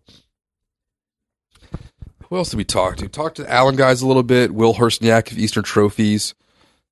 Who 2.30 2.36
else 2.36 2.50
did 2.50 2.58
we 2.58 2.64
talk 2.64 2.96
to? 2.98 3.08
Talked 3.08 3.36
to 3.36 3.42
the 3.42 3.52
Allen 3.52 3.74
guys 3.74 4.02
a 4.02 4.06
little 4.06 4.22
bit. 4.22 4.54
Will 4.54 4.74
Hurstniak 4.74 5.32
of 5.32 5.38
Eastern 5.38 5.64
Trophies. 5.64 6.34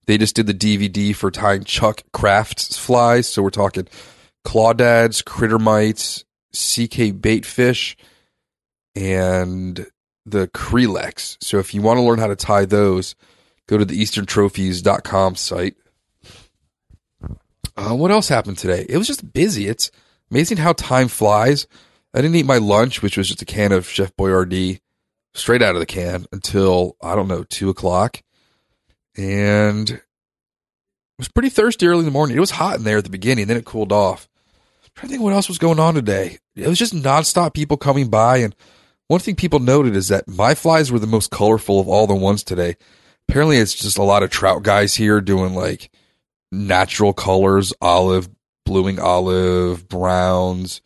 They 0.06 0.18
just 0.18 0.34
did 0.34 0.48
the 0.48 0.54
DVD 0.54 1.14
for 1.14 1.30
tying 1.30 1.62
Chuck 1.62 2.02
Kraft's 2.12 2.76
flies. 2.76 3.28
So 3.28 3.42
we're 3.42 3.50
talking 3.50 3.86
clawdads, 4.44 5.24
critter 5.24 5.60
mites, 5.60 6.24
CK 6.52 7.14
baitfish, 7.14 7.94
and 8.96 9.86
the 10.26 10.48
Kreelex. 10.48 11.36
So 11.40 11.58
if 11.60 11.72
you 11.72 11.82
want 11.82 11.98
to 11.98 12.02
learn 12.02 12.18
how 12.18 12.26
to 12.26 12.36
tie 12.36 12.64
those, 12.64 13.14
go 13.68 13.78
to 13.78 13.84
the 13.84 14.00
easterntrophies.com 14.00 15.36
site. 15.36 15.76
Uh, 17.76 17.94
what 17.94 18.10
else 18.10 18.28
happened 18.28 18.58
today? 18.58 18.86
It 18.88 18.98
was 18.98 19.06
just 19.06 19.32
busy. 19.32 19.68
It's 19.68 19.92
amazing 20.32 20.56
how 20.56 20.72
time 20.72 21.06
flies. 21.06 21.68
I 22.12 22.22
didn't 22.22 22.34
eat 22.34 22.46
my 22.46 22.58
lunch, 22.58 23.02
which 23.02 23.16
was 23.16 23.28
just 23.28 23.42
a 23.42 23.44
can 23.44 23.70
of 23.70 23.88
Chef 23.88 24.16
Boyardee 24.16 24.80
straight 25.34 25.62
out 25.62 25.74
of 25.74 25.80
the 25.80 25.86
can 25.86 26.26
until, 26.32 26.96
I 27.02 27.14
don't 27.14 27.28
know, 27.28 27.44
two 27.44 27.70
o'clock. 27.70 28.22
And 29.16 29.88
it 29.90 30.02
was 31.18 31.28
pretty 31.28 31.48
thirsty 31.48 31.86
early 31.86 32.00
in 32.00 32.04
the 32.04 32.10
morning. 32.10 32.36
It 32.36 32.40
was 32.40 32.52
hot 32.52 32.76
in 32.76 32.84
there 32.84 32.98
at 32.98 33.04
the 33.04 33.10
beginning, 33.10 33.46
then 33.46 33.56
it 33.56 33.64
cooled 33.64 33.92
off. 33.92 34.28
I'm 34.84 34.90
trying 34.94 35.08
to 35.08 35.12
think 35.14 35.22
what 35.22 35.32
else 35.32 35.48
was 35.48 35.58
going 35.58 35.80
on 35.80 35.94
today. 35.94 36.38
It 36.54 36.68
was 36.68 36.78
just 36.78 36.94
nonstop 36.94 37.54
people 37.54 37.76
coming 37.76 38.08
by. 38.08 38.38
And 38.38 38.54
one 39.08 39.20
thing 39.20 39.36
people 39.36 39.58
noted 39.58 39.96
is 39.96 40.08
that 40.08 40.28
my 40.28 40.54
flies 40.54 40.92
were 40.92 40.98
the 40.98 41.06
most 41.06 41.30
colorful 41.30 41.80
of 41.80 41.88
all 41.88 42.06
the 42.06 42.14
ones 42.14 42.42
today. 42.44 42.76
Apparently, 43.28 43.58
it's 43.58 43.74
just 43.74 43.98
a 43.98 44.02
lot 44.02 44.22
of 44.22 44.30
trout 44.30 44.62
guys 44.62 44.94
here 44.94 45.20
doing 45.20 45.54
like 45.54 45.90
natural 46.50 47.12
colors 47.12 47.72
olive, 47.80 48.28
bluing 48.64 48.98
olive, 48.98 49.88
browns, 49.88 50.80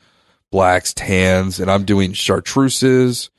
blacks, 0.50 0.94
tans, 0.94 1.60
and 1.60 1.70
I'm 1.70 1.84
doing 1.84 2.12
chartreuses. 2.12 3.30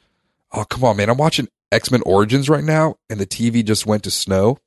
Oh, 0.53 0.65
come 0.65 0.83
on, 0.83 0.97
man. 0.97 1.09
I'm 1.09 1.17
watching 1.17 1.47
X 1.71 1.91
Men 1.91 2.01
Origins 2.05 2.49
right 2.49 2.63
now, 2.63 2.95
and 3.09 3.19
the 3.19 3.25
TV 3.25 3.65
just 3.65 3.85
went 3.85 4.03
to 4.03 4.11
snow. 4.11 4.59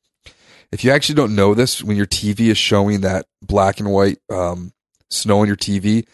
If 0.73 0.83
you 0.83 0.91
actually 0.91 1.15
don't 1.15 1.37
know 1.37 1.55
this, 1.55 1.83
when 1.83 1.97
your 1.97 2.07
TV 2.07 2.49
is 2.49 2.59
showing 2.59 3.03
that 3.03 3.27
black 3.41 3.79
and 3.79 3.93
white 3.93 4.19
um, 4.31 4.73
snow 5.11 5.41
on 5.41 5.47
your 5.47 5.57
TV, 5.57 6.07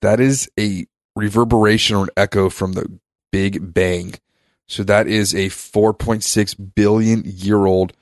that 0.00 0.18
is 0.18 0.50
a 0.58 0.86
reverberation 1.14 1.96
or 1.96 2.04
an 2.04 2.10
echo 2.16 2.48
from 2.48 2.72
the 2.72 2.98
Big 3.30 3.74
Bang. 3.74 4.14
So 4.66 4.82
that 4.84 5.06
is 5.06 5.34
a 5.34 5.48
4.6 5.48 6.74
billion 6.74 7.22
year 7.24 7.66
old 7.66 7.92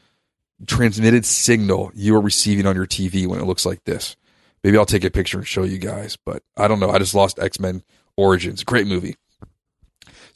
transmitted 0.66 1.24
signal 1.26 1.90
you 1.94 2.16
are 2.16 2.20
receiving 2.20 2.66
on 2.66 2.76
your 2.76 2.86
TV 2.86 3.26
when 3.26 3.40
it 3.40 3.44
looks 3.44 3.66
like 3.66 3.84
this. 3.84 4.16
Maybe 4.64 4.78
I'll 4.78 4.86
take 4.86 5.04
a 5.04 5.10
picture 5.10 5.38
and 5.38 5.46
show 5.46 5.64
you 5.64 5.78
guys, 5.78 6.16
but 6.16 6.42
I 6.56 6.66
don't 6.66 6.80
know. 6.80 6.90
I 6.90 6.98
just 6.98 7.14
lost 7.14 7.38
X 7.38 7.60
Men 7.60 7.82
Origins. 8.16 8.64
Great 8.64 8.86
movie. 8.86 9.16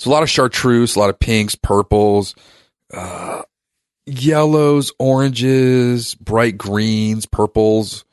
So 0.01 0.11
a 0.11 0.13
lot 0.13 0.23
of 0.23 0.31
chartreuse, 0.31 0.97
a 0.97 0.99
lot 0.99 1.11
of 1.11 1.19
pinks, 1.19 1.55
purples, 1.55 2.35
uh, 2.91 3.43
yellows, 4.07 4.93
oranges, 4.99 6.15
bright 6.15 6.57
greens, 6.57 7.27
purples. 7.27 8.07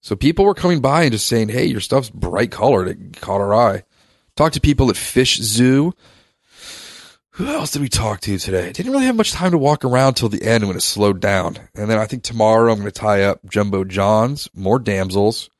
So 0.00 0.16
people 0.16 0.46
were 0.46 0.54
coming 0.54 0.80
by 0.80 1.02
and 1.02 1.12
just 1.12 1.28
saying, 1.28 1.50
"Hey, 1.50 1.66
your 1.66 1.82
stuff's 1.82 2.08
bright 2.08 2.50
colored." 2.50 2.88
It 2.88 3.20
caught 3.20 3.42
our 3.42 3.54
eye. 3.54 3.82
Talked 4.36 4.54
to 4.54 4.60
people 4.62 4.88
at 4.88 4.96
Fish 4.96 5.36
Zoo. 5.36 5.92
Who 7.32 7.46
else 7.46 7.72
did 7.72 7.82
we 7.82 7.90
talk 7.90 8.20
to 8.22 8.38
today? 8.38 8.72
Didn't 8.72 8.92
really 8.92 9.04
have 9.04 9.14
much 9.14 9.32
time 9.32 9.50
to 9.50 9.58
walk 9.58 9.84
around 9.84 10.14
till 10.14 10.30
the 10.30 10.42
end 10.42 10.66
when 10.66 10.78
it 10.78 10.82
slowed 10.82 11.20
down. 11.20 11.58
And 11.74 11.90
then 11.90 11.98
I 11.98 12.06
think 12.06 12.22
tomorrow 12.22 12.72
I'm 12.72 12.78
going 12.78 12.90
to 12.90 13.00
tie 13.00 13.22
up 13.24 13.40
Jumbo 13.44 13.84
Johns, 13.84 14.48
more 14.54 14.78
damsels. 14.78 15.50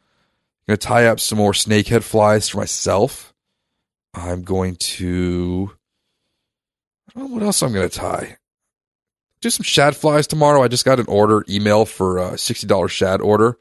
I'm 0.66 0.72
going 0.72 0.78
to 0.78 0.86
tie 0.86 1.06
up 1.06 1.20
some 1.20 1.36
more 1.36 1.52
snakehead 1.52 2.04
flies 2.04 2.48
for 2.48 2.56
myself. 2.56 3.27
I'm 4.14 4.42
going 4.42 4.76
to. 4.76 5.72
I 7.08 7.18
don't 7.18 7.28
know 7.28 7.34
what 7.34 7.42
else 7.42 7.62
I'm 7.62 7.72
going 7.72 7.88
to 7.88 7.96
tie. 7.98 8.36
Do 9.40 9.50
some 9.50 9.64
shad 9.64 9.96
flies 9.96 10.26
tomorrow. 10.26 10.62
I 10.62 10.68
just 10.68 10.84
got 10.84 11.00
an 11.00 11.06
order 11.08 11.44
email 11.48 11.84
for 11.84 12.18
a 12.18 12.32
$60 12.32 12.90
shad 12.90 13.20
order. 13.20 13.56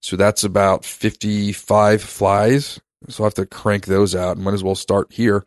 So 0.00 0.16
that's 0.16 0.44
about 0.44 0.84
55 0.84 2.02
flies. 2.02 2.80
So 3.08 3.22
I'll 3.22 3.26
have 3.26 3.34
to 3.34 3.46
crank 3.46 3.86
those 3.86 4.14
out. 4.14 4.36
and 4.36 4.44
Might 4.44 4.54
as 4.54 4.62
well 4.62 4.74
start 4.74 5.12
here 5.12 5.44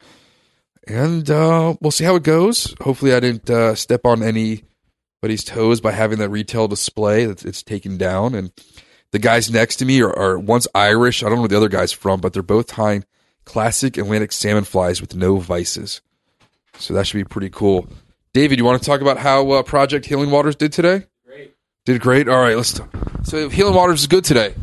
and 0.90 1.30
uh, 1.30 1.76
we'll 1.80 1.92
see 1.92 2.04
how 2.04 2.16
it 2.16 2.24
goes. 2.24 2.74
Hopefully, 2.82 3.14
I 3.14 3.20
didn't 3.20 3.50
uh, 3.50 3.76
step 3.76 4.06
on 4.06 4.24
anybody's 4.24 5.44
toes 5.46 5.80
by 5.80 5.92
having 5.92 6.18
that 6.18 6.30
retail 6.30 6.68
display 6.68 7.26
that 7.26 7.46
it's 7.46 7.64
taken 7.64 7.98
down. 7.98 8.34
And 8.34 8.52
the 9.12 9.20
guys 9.20 9.52
next 9.52 9.78
to 9.78 9.86
me 9.86 10.02
are, 10.02 10.18
are 10.18 10.40
one's 10.40 10.68
Irish. 10.74 11.22
I 11.22 11.28
don't 11.28 11.36
know 11.36 11.42
where 11.42 11.50
the 11.50 11.58
other 11.58 11.70
guy's 11.70 11.92
from, 11.92 12.20
but 12.20 12.34
they're 12.34 12.42
both 12.42 12.68
tying 12.68 13.06
classic 13.50 13.98
Atlantic 13.98 14.32
salmon 14.32 14.64
flies 14.64 15.02
with 15.02 15.16
no 15.16 15.38
vices. 15.38 16.02
So 16.78 16.94
that 16.94 17.08
should 17.08 17.18
be 17.18 17.24
pretty 17.24 17.50
cool. 17.50 17.88
David, 18.32 18.60
you 18.60 18.64
want 18.64 18.80
to 18.80 18.86
talk 18.86 19.02
about 19.02 19.18
how 19.18 19.50
uh, 19.50 19.64
Project 19.64 20.06
Healing 20.06 20.30
Waters 20.30 20.56
did 20.56 20.72
today? 20.72 21.06
Great. 21.26 21.56
Did 21.84 22.00
great. 22.00 22.30
All 22.30 22.40
right, 22.40 22.56
let's. 22.56 22.74
Talk. 22.74 22.96
So 23.24 23.50
Healing 23.50 23.74
Waters 23.74 24.02
is 24.02 24.08
good 24.08 24.24
today. 24.24 24.54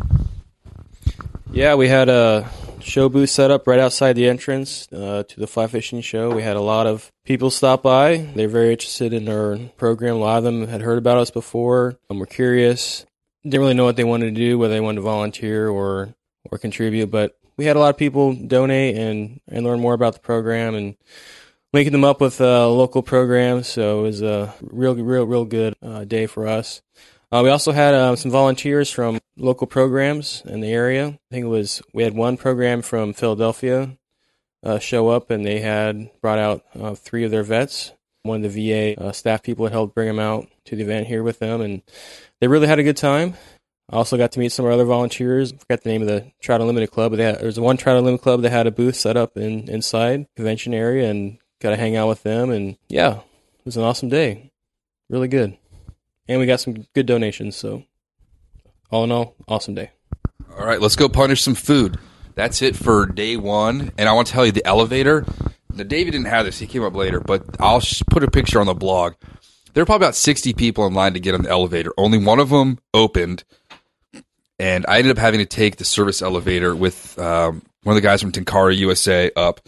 Yeah, 1.51 1.75
we 1.75 1.89
had 1.89 2.09
a 2.09 2.49
show 2.79 3.09
booth 3.09 3.31
set 3.31 3.51
up 3.51 3.67
right 3.67 3.81
outside 3.81 4.13
the 4.13 4.29
entrance 4.29 4.87
uh, 4.93 5.25
to 5.29 5.41
the 5.41 5.49
fly 5.49 5.67
fishing 5.67 6.01
show. 6.01 6.31
We 6.31 6.45
had 6.45 6.55
a 6.55 6.61
lot 6.61 6.87
of 6.87 7.11
people 7.25 7.51
stop 7.51 7.83
by. 7.83 8.19
They're 8.37 8.47
very 8.47 8.71
interested 8.71 9.13
in 9.13 9.29
our 9.29 9.59
program. 9.77 10.15
A 10.15 10.19
lot 10.21 10.39
of 10.39 10.45
them 10.45 10.69
had 10.69 10.81
heard 10.81 10.99
about 10.99 11.19
us 11.19 11.33
before 11.33 11.99
and 12.09 12.21
were 12.21 12.27
curious. 12.27 13.05
Didn't 13.43 13.63
really 13.63 13.75
know 13.75 13.85
what 13.85 13.97
they 13.97 14.05
wanted 14.05 14.27
to 14.27 14.41
do, 14.41 14.59
whether 14.59 14.75
they 14.75 14.81
wanted 14.81 14.97
to 14.97 15.03
volunteer 15.03 15.69
or 15.69 16.15
or 16.53 16.59
contribute. 16.59 17.11
But 17.11 17.37
we 17.57 17.65
had 17.65 17.77
a 17.77 17.79
lot 17.79 17.91
of 17.91 17.97
people 17.97 18.35
donate 18.35 18.97
and 18.97 19.41
and 19.49 19.65
learn 19.65 19.81
more 19.81 19.95
about 19.95 20.15
the 20.15 20.21
program 20.21 20.75
and 20.75 20.97
linking 21.73 21.93
them 21.93 22.05
up 22.05 22.21
with 22.21 22.41
uh, 22.41 22.69
local 22.69 23.03
programs. 23.03 23.69
So 23.69 24.01
it 24.01 24.03
was 24.03 24.23
a 24.23 24.55
real, 24.63 24.95
real, 24.95 25.25
real 25.25 25.45
good 25.45 25.75
uh, 25.83 26.05
day 26.05 26.27
for 26.27 26.47
us. 26.47 26.81
Uh, 27.31 27.43
we 27.43 27.51
also 27.51 27.73
had 27.73 27.95
uh, 27.95 28.17
some 28.17 28.31
volunteers 28.31 28.91
from 28.91 29.19
local 29.37 29.67
programs 29.67 30.43
in 30.47 30.61
the 30.61 30.73
area. 30.73 31.09
I 31.09 31.19
think 31.31 31.45
it 31.45 31.49
was 31.49 31.83
we 31.93 32.03
had 32.03 32.15
one 32.15 32.37
program 32.37 32.83
from 32.83 33.13
Philadelphia 33.13 33.97
uh, 34.63 34.79
show 34.79 35.09
up, 35.09 35.31
and 35.31 35.45
they 35.45 35.61
had 35.61 36.11
brought 36.21 36.39
out 36.39 36.65
uh, 36.79 36.95
three 36.95 37.25
of 37.25 37.31
their 37.31 37.43
vets. 37.43 37.93
One 38.23 38.45
of 38.45 38.53
the 38.53 38.95
VA 38.95 39.01
uh, 39.01 39.13
staff 39.13 39.43
people 39.43 39.67
had 39.67 39.73
helped 39.73 39.95
bring 39.95 40.09
them 40.09 40.19
out 40.19 40.49
to 40.67 40.77
the 40.77 40.83
event 40.83 41.09
here 41.09 41.23
with 41.23 41.39
them, 41.39 41.61
and 41.61 41.83
they 42.41 42.49
really 42.49 42.67
had 42.67 42.79
a 42.79 42.85
good 42.85 42.97
time. 42.97 43.35
I 43.91 43.97
also 43.97 44.17
got 44.17 44.33
to 44.33 44.41
meet 44.41 44.51
some 44.53 44.65
of 44.65 44.69
our 44.69 44.75
other 44.75 44.85
volunteers. 44.85 45.53
I 45.53 45.57
forgot 45.57 45.83
the 45.83 45.91
name 45.91 46.03
of 46.03 46.09
the 46.09 46.33
Trout 46.41 46.61
Unlimited 46.61 46.91
Club, 46.91 47.13
but 47.13 47.21
had, 47.21 47.39
there 47.39 47.47
was 47.47 47.61
one 47.61 47.77
Trout 47.77 47.97
Unlimited 47.97 48.23
Club 48.23 48.43
that 48.43 48.51
had 48.51 48.67
a 48.67 48.73
booth 48.73 48.97
set 48.97 49.17
up 49.17 49.37
in 49.37 49.69
inside 49.69 50.27
convention 50.35 50.75
area, 50.75 51.09
and 51.11 51.39
got 51.61 51.71
to 51.71 51.77
hang 51.77 51.97
out 51.97 52.09
with 52.09 52.23
them. 52.23 52.51
And 52.51 52.77
yeah, 52.89 53.19
it 53.19 53.65
was 53.65 53.77
an 53.77 53.85
awesome 53.85 54.09
day. 54.09 54.53
Really 55.09 55.29
good 55.29 55.57
and 56.29 56.41
we 56.41 56.47
got 56.47 56.61
some 56.61 56.87
good 56.95 57.07
donations. 57.07 57.57
So, 57.57 57.85
all 58.91 59.05
in 59.05 59.13
all, 59.13 59.35
awesome 59.49 59.75
day. 59.75 59.91
All 60.59 60.67
right, 60.67 60.81
let's 60.81 60.97
go 60.97 61.09
punish 61.09 61.43
some 61.43 61.55
food. 61.55 61.99
That's 62.35 62.63
it 62.63 62.77
for 62.77 63.07
day 63.07 63.37
one. 63.37 63.93
And 63.97 64.09
I 64.09 64.13
want 64.13 64.27
to 64.29 64.33
tell 64.33 64.47
you 64.47 64.53
the 64.53 64.67
elevator. 64.67 65.25
Now, 65.73 65.85
David 65.85 66.13
didn't 66.13 66.27
have 66.27 66.47
this; 66.47 66.59
he 66.59 66.67
came 66.67 66.83
up 66.83 66.95
later. 66.95 67.21
But 67.21 67.45
I'll 67.61 67.83
put 68.11 68.25
a 68.25 68.31
picture 68.31 68.61
on 68.61 68.67
the 68.67 68.75
blog. 68.75 69.15
There 69.73 69.83
were 69.83 69.87
probably 69.87 70.07
about 70.07 70.17
sixty 70.17 70.53
people 70.53 70.87
in 70.87 70.95
line 70.95 71.15
to 71.15 71.21
get 71.21 71.35
on 71.35 71.43
the 71.43 71.51
elevator. 71.51 71.93
Only 71.97 72.19
one 72.19 72.41
of 72.41 72.51
them 72.51 72.79
opened, 72.95 73.45
and 74.59 74.85
I 74.89 74.99
ended 74.99 75.13
up 75.13 75.19
having 75.19 75.41
to 75.41 75.47
take 75.47 75.77
the 75.77 75.85
service 75.85 76.23
elevator 76.23 76.75
with 76.75 77.19
um, 77.19 77.63
one 77.83 77.97
of 77.97 78.03
the 78.03 78.07
guys 78.07 78.21
from 78.21 78.33
Tenkara 78.33 78.77
USA 78.77 79.31
up. 79.37 79.61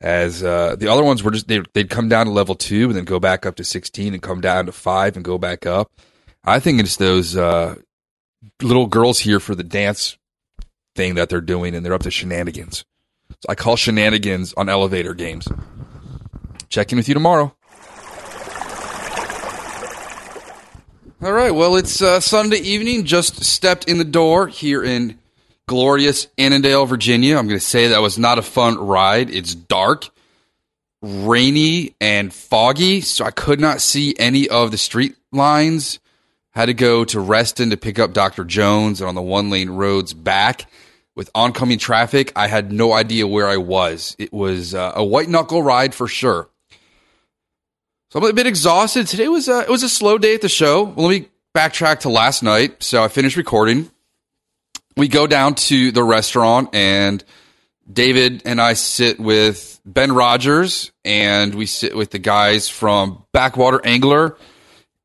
As 0.00 0.42
uh, 0.42 0.74
the 0.76 0.88
other 0.88 1.04
ones 1.04 1.22
were 1.22 1.30
just 1.30 1.46
they, 1.46 1.62
they'd 1.74 1.88
come 1.88 2.08
down 2.08 2.26
to 2.26 2.32
level 2.32 2.56
two 2.56 2.86
and 2.86 2.96
then 2.96 3.04
go 3.04 3.20
back 3.20 3.46
up 3.46 3.54
to 3.56 3.64
sixteen 3.64 4.14
and 4.14 4.22
come 4.22 4.40
down 4.40 4.66
to 4.66 4.72
five 4.72 5.14
and 5.14 5.24
go 5.24 5.38
back 5.38 5.64
up. 5.64 5.92
I 6.44 6.58
think 6.58 6.80
it's 6.80 6.96
those 6.96 7.36
uh, 7.36 7.76
little 8.60 8.88
girls 8.88 9.20
here 9.20 9.38
for 9.38 9.54
the 9.54 9.62
dance 9.62 10.18
thing 10.96 11.14
that 11.14 11.28
they're 11.28 11.40
doing, 11.40 11.76
and 11.76 11.86
they're 11.86 11.94
up 11.94 12.02
to 12.02 12.10
shenanigans. 12.10 12.84
So 13.30 13.46
I 13.48 13.54
call 13.54 13.76
shenanigans 13.76 14.52
on 14.54 14.68
elevator 14.68 15.14
games. 15.14 15.46
Check 16.68 16.90
in 16.90 16.96
with 16.96 17.06
you 17.06 17.14
tomorrow. 17.14 17.54
All 21.22 21.32
right. 21.32 21.54
Well, 21.54 21.76
it's 21.76 22.02
uh, 22.02 22.18
Sunday 22.18 22.56
evening. 22.56 23.04
Just 23.04 23.44
stepped 23.44 23.88
in 23.88 23.98
the 23.98 24.04
door 24.04 24.48
here 24.48 24.82
in 24.82 25.20
glorious 25.68 26.26
Annandale, 26.36 26.84
Virginia. 26.84 27.38
I'm 27.38 27.46
going 27.46 27.60
to 27.60 27.64
say 27.64 27.86
that 27.86 28.02
was 28.02 28.18
not 28.18 28.40
a 28.40 28.42
fun 28.42 28.76
ride. 28.76 29.30
It's 29.30 29.54
dark, 29.54 30.08
rainy, 31.00 31.94
and 32.00 32.34
foggy, 32.34 33.02
so 33.02 33.24
I 33.24 33.30
could 33.30 33.60
not 33.60 33.80
see 33.80 34.16
any 34.18 34.48
of 34.48 34.72
the 34.72 34.76
street 34.76 35.14
lines. 35.30 36.00
Had 36.50 36.66
to 36.66 36.74
go 36.74 37.04
to 37.04 37.20
Reston 37.20 37.70
to 37.70 37.76
pick 37.76 38.00
up 38.00 38.12
Dr. 38.12 38.44
Jones, 38.44 39.00
and 39.00 39.06
on 39.08 39.14
the 39.14 39.22
one 39.22 39.48
lane 39.48 39.70
roads 39.70 40.12
back 40.14 40.66
with 41.14 41.30
oncoming 41.36 41.78
traffic, 41.78 42.32
I 42.34 42.48
had 42.48 42.72
no 42.72 42.92
idea 42.92 43.28
where 43.28 43.46
I 43.46 43.58
was. 43.58 44.16
It 44.18 44.32
was 44.32 44.74
uh, 44.74 44.90
a 44.96 45.04
white 45.04 45.28
knuckle 45.28 45.62
ride 45.62 45.94
for 45.94 46.08
sure. 46.08 46.48
So 48.12 48.18
I'm 48.18 48.26
a 48.26 48.32
bit 48.34 48.46
exhausted. 48.46 49.06
Today 49.06 49.26
was 49.28 49.48
a, 49.48 49.60
it 49.60 49.70
was 49.70 49.82
a 49.82 49.88
slow 49.88 50.18
day 50.18 50.34
at 50.34 50.42
the 50.42 50.48
show. 50.50 50.82
Well, 50.82 51.06
let 51.06 51.22
me 51.22 51.28
backtrack 51.54 52.00
to 52.00 52.10
last 52.10 52.42
night. 52.42 52.82
So 52.82 53.02
I 53.02 53.08
finished 53.08 53.38
recording. 53.38 53.90
We 54.98 55.08
go 55.08 55.26
down 55.26 55.54
to 55.54 55.90
the 55.92 56.04
restaurant 56.04 56.74
and 56.74 57.24
David 57.90 58.42
and 58.44 58.60
I 58.60 58.74
sit 58.74 59.18
with 59.18 59.80
Ben 59.86 60.12
Rogers 60.12 60.92
and 61.06 61.54
we 61.54 61.64
sit 61.64 61.96
with 61.96 62.10
the 62.10 62.18
guys 62.18 62.68
from 62.68 63.24
Backwater 63.32 63.80
Angler 63.82 64.36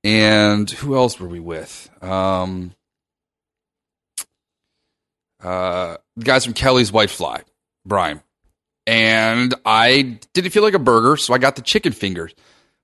and 0.04 0.70
who 0.70 0.98
else 0.98 1.18
were 1.18 1.30
we 1.30 1.40
with? 1.40 1.90
Um, 2.04 2.74
uh, 5.42 5.96
the 6.18 6.26
guys 6.26 6.44
from 6.44 6.56
Kelly's 6.56 6.92
White 6.92 7.10
Fly, 7.10 7.44
Brian. 7.86 8.22
And 8.86 9.56
I 9.66 10.20
didn't 10.34 10.52
feel 10.52 10.64
like 10.64 10.74
a 10.74 10.80
burger, 10.80 11.16
so 11.16 11.34
I 11.34 11.38
got 11.38 11.56
the 11.56 11.62
chicken 11.62 11.94
fingers. 11.94 12.36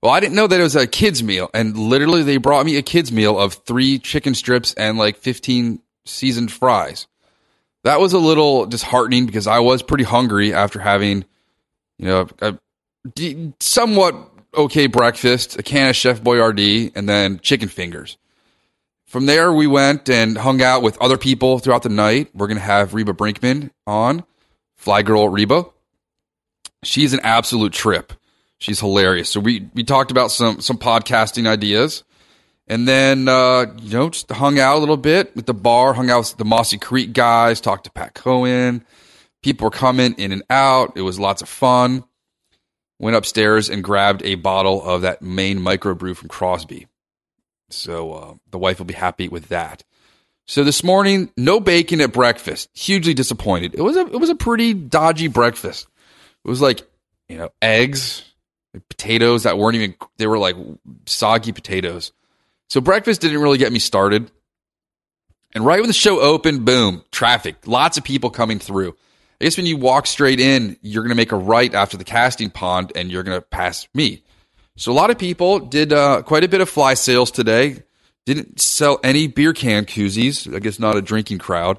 Well, 0.04 0.12
I 0.12 0.20
didn't 0.20 0.34
know 0.34 0.46
that 0.46 0.60
it 0.60 0.62
was 0.62 0.76
a 0.76 0.86
kids 0.86 1.22
meal, 1.22 1.48
and 1.54 1.78
literally 1.78 2.22
they 2.22 2.36
brought 2.36 2.66
me 2.66 2.76
a 2.76 2.82
kids 2.82 3.10
meal 3.10 3.40
of 3.40 3.54
three 3.54 3.98
chicken 3.98 4.34
strips 4.34 4.74
and 4.74 4.98
like 4.98 5.16
fifteen 5.16 5.80
seasoned 6.04 6.52
fries. 6.52 7.06
That 7.84 8.00
was 8.00 8.12
a 8.12 8.18
little 8.18 8.66
disheartening 8.66 9.24
because 9.24 9.46
I 9.46 9.60
was 9.60 9.82
pretty 9.82 10.04
hungry 10.04 10.52
after 10.52 10.78
having, 10.78 11.24
you 11.96 12.04
know, 12.04 12.28
a 12.42 12.58
somewhat 13.60 14.14
okay 14.54 14.88
breakfast, 14.88 15.58
a 15.58 15.62
can 15.62 15.88
of 15.88 15.96
Chef 15.96 16.20
Boyardee, 16.20 16.92
and 16.94 17.08
then 17.08 17.38
chicken 17.38 17.70
fingers. 17.70 18.18
From 19.06 19.24
there, 19.24 19.54
we 19.54 19.66
went 19.66 20.10
and 20.10 20.36
hung 20.36 20.60
out 20.60 20.82
with 20.82 21.00
other 21.00 21.16
people 21.16 21.60
throughout 21.60 21.82
the 21.82 21.88
night. 21.88 22.28
We're 22.34 22.48
going 22.48 22.58
to 22.58 22.62
have 22.62 22.92
Reba 22.92 23.14
Brinkman 23.14 23.70
on, 23.86 24.24
Fly 24.76 25.00
Girl 25.00 25.30
Reba. 25.30 25.64
She's 26.82 27.14
an 27.14 27.20
absolute 27.22 27.72
trip. 27.72 28.12
She's 28.64 28.80
hilarious. 28.80 29.28
So 29.28 29.40
we 29.40 29.68
we 29.74 29.84
talked 29.84 30.10
about 30.10 30.30
some 30.30 30.62
some 30.62 30.78
podcasting 30.78 31.46
ideas, 31.46 32.02
and 32.66 32.88
then 32.88 33.28
uh, 33.28 33.66
you 33.82 33.98
know 33.98 34.08
just 34.08 34.30
hung 34.30 34.58
out 34.58 34.78
a 34.78 34.80
little 34.80 34.96
bit 34.96 35.36
with 35.36 35.44
the 35.44 35.52
bar, 35.52 35.92
hung 35.92 36.08
out 36.08 36.20
with 36.20 36.38
the 36.38 36.46
Mossy 36.46 36.78
Creek 36.78 37.12
guys, 37.12 37.60
talked 37.60 37.84
to 37.84 37.90
Pat 37.90 38.14
Cohen. 38.14 38.82
People 39.42 39.66
were 39.66 39.70
coming 39.70 40.14
in 40.14 40.32
and 40.32 40.42
out. 40.48 40.94
It 40.96 41.02
was 41.02 41.20
lots 41.20 41.42
of 41.42 41.48
fun. 41.50 42.04
Went 42.98 43.16
upstairs 43.16 43.68
and 43.68 43.84
grabbed 43.84 44.22
a 44.24 44.36
bottle 44.36 44.82
of 44.82 45.02
that 45.02 45.20
Maine 45.20 45.58
microbrew 45.58 46.16
from 46.16 46.30
Crosby. 46.30 46.86
So 47.68 48.12
uh, 48.14 48.34
the 48.50 48.56
wife 48.58 48.78
will 48.78 48.86
be 48.86 48.94
happy 48.94 49.28
with 49.28 49.48
that. 49.48 49.84
So 50.46 50.64
this 50.64 50.82
morning, 50.82 51.30
no 51.36 51.60
bacon 51.60 52.00
at 52.00 52.14
breakfast. 52.14 52.70
Hugely 52.72 53.12
disappointed. 53.12 53.74
It 53.74 53.82
was 53.82 53.96
a 53.98 54.06
it 54.06 54.18
was 54.18 54.30
a 54.30 54.34
pretty 54.34 54.72
dodgy 54.72 55.28
breakfast. 55.28 55.86
It 56.46 56.48
was 56.48 56.62
like 56.62 56.80
you 57.28 57.36
know 57.36 57.50
eggs, 57.60 58.24
potatoes 58.88 59.44
that 59.44 59.58
weren't 59.58 59.76
even 59.76 59.94
they 60.16 60.26
were 60.26 60.38
like 60.38 60.56
soggy 61.06 61.52
potatoes. 61.52 62.12
So 62.68 62.80
breakfast 62.80 63.20
didn't 63.20 63.40
really 63.40 63.58
get 63.58 63.72
me 63.72 63.78
started. 63.78 64.30
And 65.54 65.64
right 65.64 65.78
when 65.80 65.88
the 65.88 65.92
show 65.92 66.20
opened, 66.20 66.64
boom, 66.64 67.04
traffic, 67.12 67.56
lots 67.66 67.96
of 67.96 68.04
people 68.04 68.30
coming 68.30 68.58
through. 68.58 68.96
I 69.40 69.44
guess 69.44 69.56
when 69.56 69.66
you 69.66 69.76
walk 69.76 70.06
straight 70.06 70.40
in, 70.40 70.76
you're 70.82 71.02
going 71.02 71.10
to 71.10 71.16
make 71.16 71.32
a 71.32 71.36
right 71.36 71.72
after 71.74 71.96
the 71.96 72.04
casting 72.04 72.50
pond 72.50 72.92
and 72.96 73.10
you're 73.10 73.22
going 73.22 73.38
to 73.38 73.46
pass 73.46 73.86
me. 73.94 74.22
So 74.76 74.90
a 74.90 74.94
lot 74.94 75.10
of 75.10 75.18
people 75.18 75.60
did 75.60 75.92
uh, 75.92 76.22
quite 76.22 76.42
a 76.42 76.48
bit 76.48 76.60
of 76.60 76.68
fly 76.68 76.94
sales 76.94 77.30
today. 77.30 77.82
Didn't 78.26 78.60
sell 78.60 78.98
any 79.04 79.28
beer 79.28 79.52
can 79.52 79.84
koozies. 79.84 80.52
I 80.52 80.58
guess 80.58 80.78
not 80.78 80.96
a 80.96 81.02
drinking 81.02 81.38
crowd. 81.38 81.78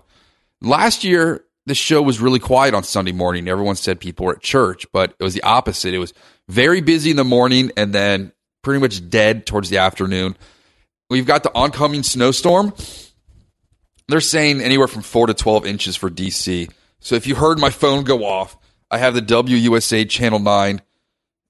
Last 0.62 1.04
year, 1.04 1.44
the 1.66 1.76
show 1.76 2.02
was 2.02 2.22
really 2.22 2.40
quiet 2.40 2.74
on 2.74 2.84
Sunday 2.84 3.12
morning. 3.12 3.48
Everyone 3.48 3.76
said 3.76 4.00
people 4.00 4.28
were 4.28 4.36
at 4.36 4.42
church, 4.42 4.86
but 4.94 5.16
it 5.20 5.24
was 5.24 5.34
the 5.34 5.44
opposite. 5.44 5.94
It 5.94 6.00
was 6.00 6.14
very 6.48 6.82
busy 6.82 7.12
in 7.12 7.18
the 7.18 7.24
morning 7.24 7.72
and 7.76 7.94
then 7.94 8.32
pretty 8.62 8.80
much 8.80 9.10
dead 9.10 9.46
towards 9.46 9.70
the 9.70 9.78
afternoon. 9.78 10.36
We've 11.10 11.26
got 11.26 11.44
the 11.44 11.54
oncoming 11.54 12.04
snowstorm. 12.04 12.74
They're 14.08 14.22
saying 14.22 14.62
anywhere 14.62 14.88
from 14.88 15.02
4 15.02 15.28
to 15.28 15.34
12 15.34 15.66
inches 15.66 15.96
for 15.96 16.10
DC. 16.10 16.72
So 17.00 17.16
if 17.16 17.28
you 17.28 17.36
heard 17.36 17.60
my 17.60 17.70
phone 17.70 18.04
go 18.04 18.26
off, 18.26 18.58
I 18.90 18.98
have 18.98 19.14
the 19.14 19.22
WUSA 19.22 20.10
Channel 20.10 20.40
9 20.40 20.82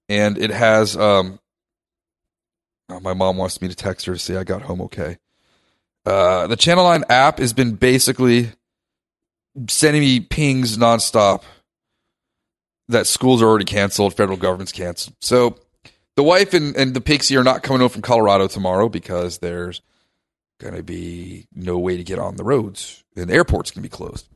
and 0.07 0.37
it 0.37 0.51
has 0.51 0.95
um 0.95 1.39
oh, 2.89 2.99
my 2.99 3.13
mom 3.13 3.37
wants 3.37 3.61
me 3.61 3.67
to 3.67 3.75
text 3.75 4.05
her 4.05 4.13
to 4.13 4.19
say 4.19 4.35
I 4.35 4.43
got 4.43 4.61
home 4.61 4.81
okay. 4.81 5.17
Uh, 6.05 6.47
the 6.47 6.55
Channel 6.55 6.83
9 6.83 7.05
app 7.09 7.39
has 7.39 7.53
been 7.53 7.75
basically 7.75 8.51
sending 9.67 10.01
me 10.01 10.19
pings 10.19 10.77
nonstop 10.77 11.43
that 12.87 13.07
schools 13.07 13.41
are 13.41 13.47
already 13.47 13.65
canceled, 13.65 14.15
federal 14.15 14.37
government's 14.37 14.71
canceled. 14.71 15.15
So 15.21 15.57
the 16.15 16.23
wife 16.23 16.53
and, 16.53 16.75
and 16.75 16.93
the 16.93 17.01
Pixie 17.01 17.37
are 17.37 17.43
not 17.43 17.63
coming 17.63 17.81
home 17.81 17.89
from 17.89 18.01
Colorado 18.01 18.47
tomorrow 18.47 18.89
because 18.89 19.39
there's 19.39 19.81
going 20.59 20.75
to 20.75 20.83
be 20.83 21.47
no 21.53 21.77
way 21.77 21.97
to 21.97 22.03
get 22.03 22.19
on 22.19 22.37
the 22.37 22.43
roads 22.43 23.03
and 23.15 23.29
the 23.29 23.33
airport's 23.33 23.71
to 23.71 23.81
be 23.81 23.89
closed. 23.89 24.27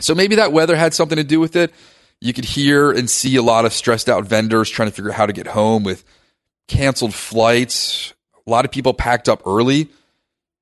So 0.00 0.14
maybe 0.14 0.36
that 0.36 0.52
weather 0.52 0.76
had 0.76 0.94
something 0.94 1.16
to 1.16 1.24
do 1.24 1.40
with 1.40 1.56
it. 1.56 1.72
You 2.20 2.32
could 2.32 2.44
hear 2.44 2.90
and 2.90 3.10
see 3.10 3.36
a 3.36 3.42
lot 3.42 3.64
of 3.64 3.72
stressed 3.72 4.08
out 4.08 4.24
vendors 4.24 4.70
trying 4.70 4.88
to 4.88 4.94
figure 4.94 5.10
out 5.10 5.16
how 5.16 5.26
to 5.26 5.32
get 5.32 5.48
home 5.48 5.84
with 5.84 6.04
canceled 6.68 7.14
flights. 7.14 8.14
A 8.46 8.50
lot 8.50 8.64
of 8.64 8.70
people 8.70 8.94
packed 8.94 9.28
up 9.28 9.42
early. 9.46 9.88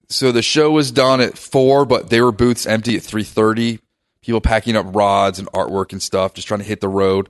So 0.08 0.32
the 0.32 0.42
show 0.42 0.70
was 0.70 0.90
done 0.90 1.20
at 1.20 1.38
4, 1.38 1.86
but 1.86 2.10
they 2.10 2.20
were 2.20 2.32
booths 2.32 2.66
empty 2.66 2.96
at 2.96 3.02
3:30 3.02 3.78
people 4.22 4.40
packing 4.40 4.76
up 4.76 4.86
rods 4.94 5.38
and 5.38 5.48
artwork 5.48 5.92
and 5.92 6.02
stuff, 6.02 6.34
just 6.34 6.48
trying 6.48 6.60
to 6.60 6.66
hit 6.66 6.80
the 6.80 6.88
road. 6.88 7.28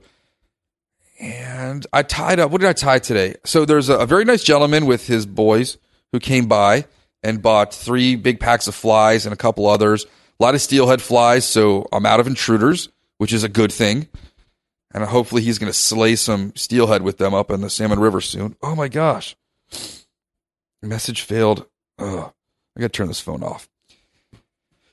And 1.19 1.85
I 1.93 2.03
tied 2.03 2.39
up. 2.39 2.51
What 2.51 2.61
did 2.61 2.69
I 2.69 2.73
tie 2.73 2.99
today? 2.99 3.35
So 3.45 3.65
there's 3.65 3.89
a, 3.89 3.99
a 3.99 4.05
very 4.05 4.25
nice 4.25 4.43
gentleman 4.43 4.85
with 4.85 5.07
his 5.07 5.25
boys 5.25 5.77
who 6.11 6.19
came 6.19 6.47
by 6.47 6.85
and 7.23 7.41
bought 7.41 7.73
three 7.73 8.15
big 8.15 8.39
packs 8.39 8.67
of 8.67 8.75
flies 8.75 9.25
and 9.25 9.33
a 9.33 9.37
couple 9.37 9.67
others. 9.67 10.05
A 10.39 10.43
lot 10.43 10.55
of 10.55 10.61
steelhead 10.61 11.01
flies, 11.01 11.45
so 11.45 11.87
I'm 11.91 12.05
out 12.05 12.19
of 12.19 12.27
intruders, 12.27 12.89
which 13.17 13.33
is 13.33 13.43
a 13.43 13.49
good 13.49 13.71
thing. 13.71 14.07
And 14.93 15.03
hopefully 15.03 15.41
he's 15.41 15.57
going 15.57 15.71
to 15.71 15.77
slay 15.77 16.15
some 16.15 16.53
steelhead 16.55 17.01
with 17.01 17.17
them 17.17 17.33
up 17.33 17.49
in 17.49 17.61
the 17.61 17.69
Salmon 17.69 17.99
River 17.99 18.21
soon. 18.21 18.55
Oh 18.61 18.75
my 18.75 18.87
gosh. 18.87 19.35
Message 20.81 21.21
failed. 21.21 21.65
Ugh. 21.97 22.31
I 22.75 22.81
got 22.81 22.87
to 22.87 22.97
turn 22.97 23.07
this 23.07 23.21
phone 23.21 23.43
off. 23.43 23.69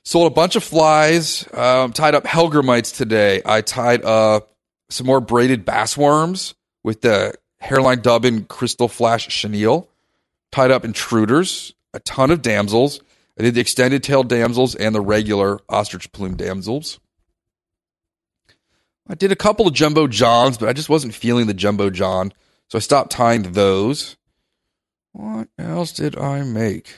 Sold 0.03 0.31
a 0.31 0.35
bunch 0.35 0.55
of 0.55 0.63
flies. 0.63 1.47
Um, 1.53 1.93
tied 1.93 2.15
up 2.15 2.23
hellgrammites 2.23 2.95
today. 2.95 3.41
I 3.45 3.61
tied 3.61 4.03
up 4.03 4.55
some 4.89 5.07
more 5.07 5.21
braided 5.21 5.63
bass 5.65 5.95
worms 5.95 6.55
with 6.83 7.01
the 7.01 7.35
hairline 7.59 8.01
dubbing 8.01 8.45
crystal 8.45 8.87
flash 8.87 9.27
chenille. 9.27 9.87
Tied 10.51 10.71
up 10.71 10.83
intruders. 10.83 11.73
A 11.93 11.99
ton 11.99 12.31
of 12.31 12.41
damsels. 12.41 13.01
I 13.37 13.43
did 13.43 13.53
the 13.53 13.61
extended 13.61 14.03
tail 14.03 14.23
damsels 14.23 14.75
and 14.75 14.93
the 14.93 15.01
regular 15.01 15.59
ostrich 15.69 16.11
plume 16.11 16.35
damsels. 16.35 16.99
I 19.07 19.15
did 19.15 19.31
a 19.31 19.35
couple 19.35 19.67
of 19.67 19.73
jumbo 19.73 20.07
johns, 20.07 20.57
but 20.57 20.69
I 20.69 20.73
just 20.73 20.89
wasn't 20.89 21.13
feeling 21.13 21.47
the 21.47 21.53
jumbo 21.53 21.89
john, 21.89 22.31
so 22.69 22.77
I 22.77 22.79
stopped 22.79 23.11
tying 23.11 23.51
those. 23.51 24.15
What 25.11 25.49
else 25.57 25.91
did 25.91 26.17
I 26.17 26.43
make? 26.43 26.93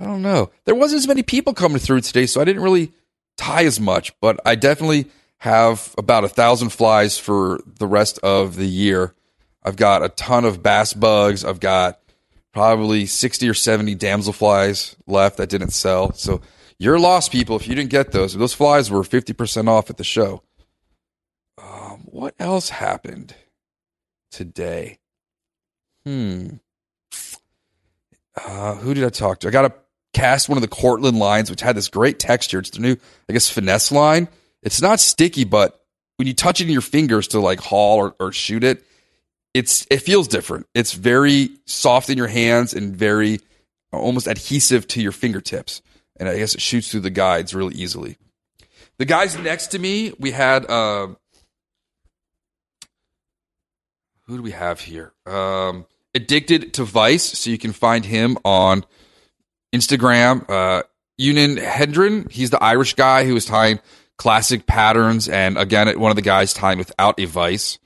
I 0.00 0.04
don't 0.04 0.22
know. 0.22 0.50
There 0.64 0.74
wasn't 0.74 1.00
as 1.00 1.08
many 1.08 1.22
people 1.22 1.54
coming 1.54 1.78
through 1.78 2.02
today, 2.02 2.26
so 2.26 2.40
I 2.40 2.44
didn't 2.44 2.62
really 2.62 2.92
tie 3.36 3.64
as 3.64 3.80
much, 3.80 4.18
but 4.20 4.38
I 4.44 4.54
definitely 4.54 5.06
have 5.38 5.94
about 5.98 6.24
a 6.24 6.28
thousand 6.28 6.70
flies 6.70 7.18
for 7.18 7.60
the 7.78 7.86
rest 7.86 8.18
of 8.22 8.56
the 8.56 8.66
year. 8.66 9.14
I've 9.62 9.76
got 9.76 10.04
a 10.04 10.08
ton 10.08 10.44
of 10.44 10.62
bass 10.62 10.92
bugs. 10.92 11.44
I've 11.44 11.60
got 11.60 12.00
probably 12.52 13.06
60 13.06 13.48
or 13.48 13.54
70 13.54 13.94
damsel 13.94 14.32
flies 14.32 14.96
left 15.06 15.36
that 15.36 15.48
didn't 15.48 15.70
sell. 15.70 16.12
So 16.12 16.40
you're 16.78 16.98
lost, 16.98 17.32
people, 17.32 17.56
if 17.56 17.68
you 17.68 17.74
didn't 17.74 17.90
get 17.90 18.12
those. 18.12 18.34
Those 18.34 18.54
flies 18.54 18.90
were 18.90 19.02
50% 19.02 19.68
off 19.68 19.90
at 19.90 19.96
the 19.96 20.04
show. 20.04 20.42
what 22.04 22.34
else 22.38 22.70
happened 22.70 23.34
today? 24.30 24.98
Hmm. 26.04 26.56
Uh, 28.36 28.76
who 28.76 28.94
did 28.94 29.04
I 29.04 29.10
talk 29.10 29.40
to? 29.40 29.48
I 29.48 29.50
got 29.50 29.62
to 29.62 29.72
cast 30.18 30.48
one 30.48 30.58
of 30.58 30.62
the 30.62 30.68
Cortland 30.68 31.18
lines, 31.18 31.50
which 31.50 31.60
had 31.60 31.76
this 31.76 31.88
great 31.88 32.18
texture. 32.18 32.58
It's 32.58 32.70
the 32.70 32.80
new, 32.80 32.96
I 33.28 33.32
guess, 33.32 33.48
finesse 33.48 33.92
line. 33.92 34.28
It's 34.62 34.82
not 34.82 34.98
sticky, 34.98 35.44
but 35.44 35.80
when 36.16 36.26
you 36.26 36.34
touch 36.34 36.60
it 36.60 36.64
in 36.64 36.72
your 36.72 36.80
fingers 36.82 37.28
to 37.28 37.40
like 37.40 37.60
haul 37.60 37.98
or, 37.98 38.16
or 38.18 38.32
shoot 38.32 38.64
it, 38.64 38.84
it's 39.54 39.86
it 39.90 40.02
feels 40.02 40.26
different. 40.26 40.66
It's 40.74 40.92
very 40.92 41.50
soft 41.66 42.10
in 42.10 42.18
your 42.18 42.26
hands 42.26 42.74
and 42.74 42.94
very 42.96 43.38
almost 43.92 44.26
adhesive 44.26 44.88
to 44.88 45.00
your 45.00 45.12
fingertips. 45.12 45.82
And 46.16 46.28
I 46.28 46.36
guess 46.36 46.54
it 46.54 46.60
shoots 46.60 46.90
through 46.90 47.00
the 47.00 47.10
guides 47.10 47.54
really 47.54 47.76
easily. 47.76 48.18
The 48.98 49.04
guys 49.04 49.38
next 49.38 49.68
to 49.68 49.78
me, 49.78 50.12
we 50.18 50.32
had 50.32 50.68
uh, 50.68 51.08
who 54.26 54.36
do 54.36 54.42
we 54.42 54.50
have 54.50 54.80
here? 54.80 55.12
Um, 55.26 55.86
Addicted 56.14 56.74
to 56.74 56.84
Vice, 56.84 57.38
so 57.38 57.50
you 57.50 57.58
can 57.58 57.72
find 57.72 58.04
him 58.04 58.38
on 58.44 58.84
Instagram. 59.72 60.48
Uh, 60.48 60.82
Eunan 61.20 61.58
Hendren, 61.62 62.28
he's 62.30 62.50
the 62.50 62.62
Irish 62.62 62.94
guy 62.94 63.24
who 63.24 63.34
was 63.34 63.44
tying 63.44 63.80
classic 64.16 64.66
patterns, 64.66 65.28
and 65.28 65.58
again, 65.58 65.98
one 65.98 66.10
of 66.10 66.16
the 66.16 66.22
guys 66.22 66.52
tying 66.52 66.78
without 66.78 67.18
a 67.18 67.24
vice. 67.24 67.78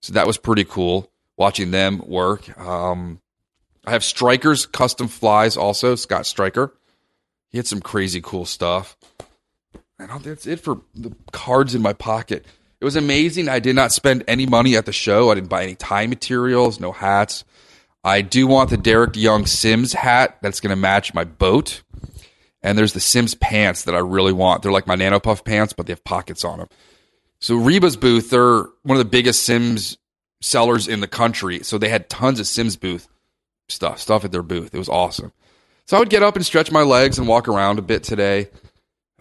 So 0.00 0.14
that 0.14 0.26
was 0.26 0.38
pretty 0.38 0.64
cool 0.64 1.10
watching 1.36 1.70
them 1.70 2.02
work. 2.06 2.58
Um, 2.58 3.20
I 3.84 3.92
have 3.92 4.04
Strikers 4.04 4.66
custom 4.66 5.08
flies 5.08 5.56
also. 5.56 5.94
Scott 5.94 6.26
Striker, 6.26 6.74
he 7.48 7.58
had 7.58 7.66
some 7.66 7.80
crazy 7.80 8.20
cool 8.20 8.44
stuff. 8.44 8.96
And 9.98 10.10
that's 10.22 10.46
it 10.46 10.60
for 10.60 10.80
the 10.94 11.14
cards 11.32 11.74
in 11.74 11.82
my 11.82 11.92
pocket. 11.92 12.46
It 12.80 12.84
was 12.84 12.96
amazing. 12.96 13.48
I 13.48 13.58
did 13.58 13.76
not 13.76 13.92
spend 13.92 14.24
any 14.26 14.46
money 14.46 14.76
at 14.76 14.86
the 14.86 14.92
show. 14.92 15.30
I 15.30 15.34
didn't 15.34 15.50
buy 15.50 15.64
any 15.64 15.74
tie 15.74 16.06
materials, 16.06 16.80
no 16.80 16.92
hats. 16.92 17.44
I 18.02 18.22
do 18.22 18.46
want 18.46 18.70
the 18.70 18.76
Derek 18.76 19.16
Young 19.16 19.46
Simms 19.46 19.92
hat 19.92 20.38
that's 20.42 20.60
going 20.60 20.70
to 20.70 20.76
match 20.76 21.12
my 21.12 21.24
boat. 21.24 21.82
And 22.62 22.76
there's 22.76 22.92
the 22.92 23.00
Simms 23.00 23.34
pants 23.34 23.84
that 23.84 23.94
I 23.94 23.98
really 23.98 24.32
want. 24.32 24.62
They're 24.62 24.72
like 24.72 24.86
my 24.86 24.94
Nano 24.94 25.20
Puff 25.20 25.44
pants, 25.44 25.72
but 25.72 25.86
they 25.86 25.92
have 25.92 26.04
pockets 26.04 26.44
on 26.44 26.58
them. 26.58 26.68
So 27.40 27.56
Reba's 27.56 27.96
booth, 27.96 28.30
they're 28.30 28.64
one 28.82 28.96
of 28.96 28.98
the 28.98 29.04
biggest 29.06 29.44
Simms 29.44 29.96
sellers 30.42 30.88
in 30.88 31.00
the 31.00 31.08
country. 31.08 31.62
So 31.62 31.78
they 31.78 31.88
had 31.88 32.10
tons 32.10 32.38
of 32.38 32.46
Simms 32.46 32.76
booth 32.76 33.08
stuff, 33.68 33.98
stuff 33.98 34.24
at 34.24 34.32
their 34.32 34.42
booth. 34.42 34.74
It 34.74 34.78
was 34.78 34.88
awesome. 34.88 35.32
So 35.86 35.96
I 35.96 36.00
would 36.00 36.10
get 36.10 36.22
up 36.22 36.36
and 36.36 36.44
stretch 36.44 36.70
my 36.70 36.82
legs 36.82 37.18
and 37.18 37.26
walk 37.26 37.48
around 37.48 37.78
a 37.78 37.82
bit 37.82 38.02
today. 38.02 38.48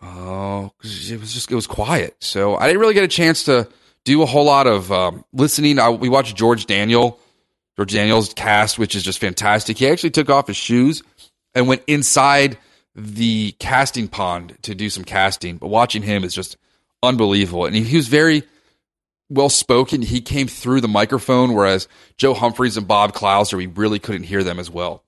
Oh, 0.01 0.71
it 0.83 1.19
was 1.19 1.33
just 1.33 1.51
it 1.51 1.55
was 1.55 1.67
quiet, 1.67 2.15
so 2.19 2.55
I 2.55 2.67
didn't 2.67 2.79
really 2.79 2.93
get 2.93 3.03
a 3.03 3.07
chance 3.09 3.43
to 3.45 3.67
do 4.05 4.21
a 4.21 4.25
whole 4.25 4.45
lot 4.45 4.65
of 4.65 4.91
um, 4.91 5.25
listening. 5.33 5.77
I, 5.77 5.89
we 5.89 6.07
watched 6.07 6.37
George 6.37 6.65
Daniel, 6.67 7.19
George 7.79 7.93
Daniel's 7.93 8.33
cast, 8.33 8.77
which 8.77 8.93
is 8.93 9.03
just 9.03 9.19
fantastic. 9.19 9.77
He 9.77 9.87
actually 9.87 10.09
took 10.09 10.29
off 10.29 10.47
his 10.47 10.57
shoes 10.57 11.01
and 11.55 11.65
went 11.65 11.81
inside 11.87 12.57
the 12.93 13.53
casting 13.53 14.09
pond 14.09 14.57
to 14.63 14.75
do 14.75 14.89
some 14.89 15.05
casting. 15.05 15.55
But 15.55 15.69
watching 15.69 16.01
him 16.01 16.25
is 16.25 16.33
just 16.33 16.57
unbelievable, 17.01 17.65
and 17.65 17.75
he, 17.75 17.95
was 17.95 18.09
very 18.09 18.43
well 19.29 19.47
spoken. 19.47 20.01
He 20.01 20.19
came 20.19 20.47
through 20.47 20.81
the 20.81 20.89
microphone, 20.89 21.53
whereas 21.53 21.87
Joe 22.17 22.33
Humphreys 22.33 22.75
and 22.75 22.85
Bob 22.85 23.13
Clouser, 23.13 23.55
we 23.57 23.67
really 23.67 23.99
couldn't 23.99 24.23
hear 24.23 24.43
them 24.43 24.59
as 24.59 24.69
well. 24.69 25.05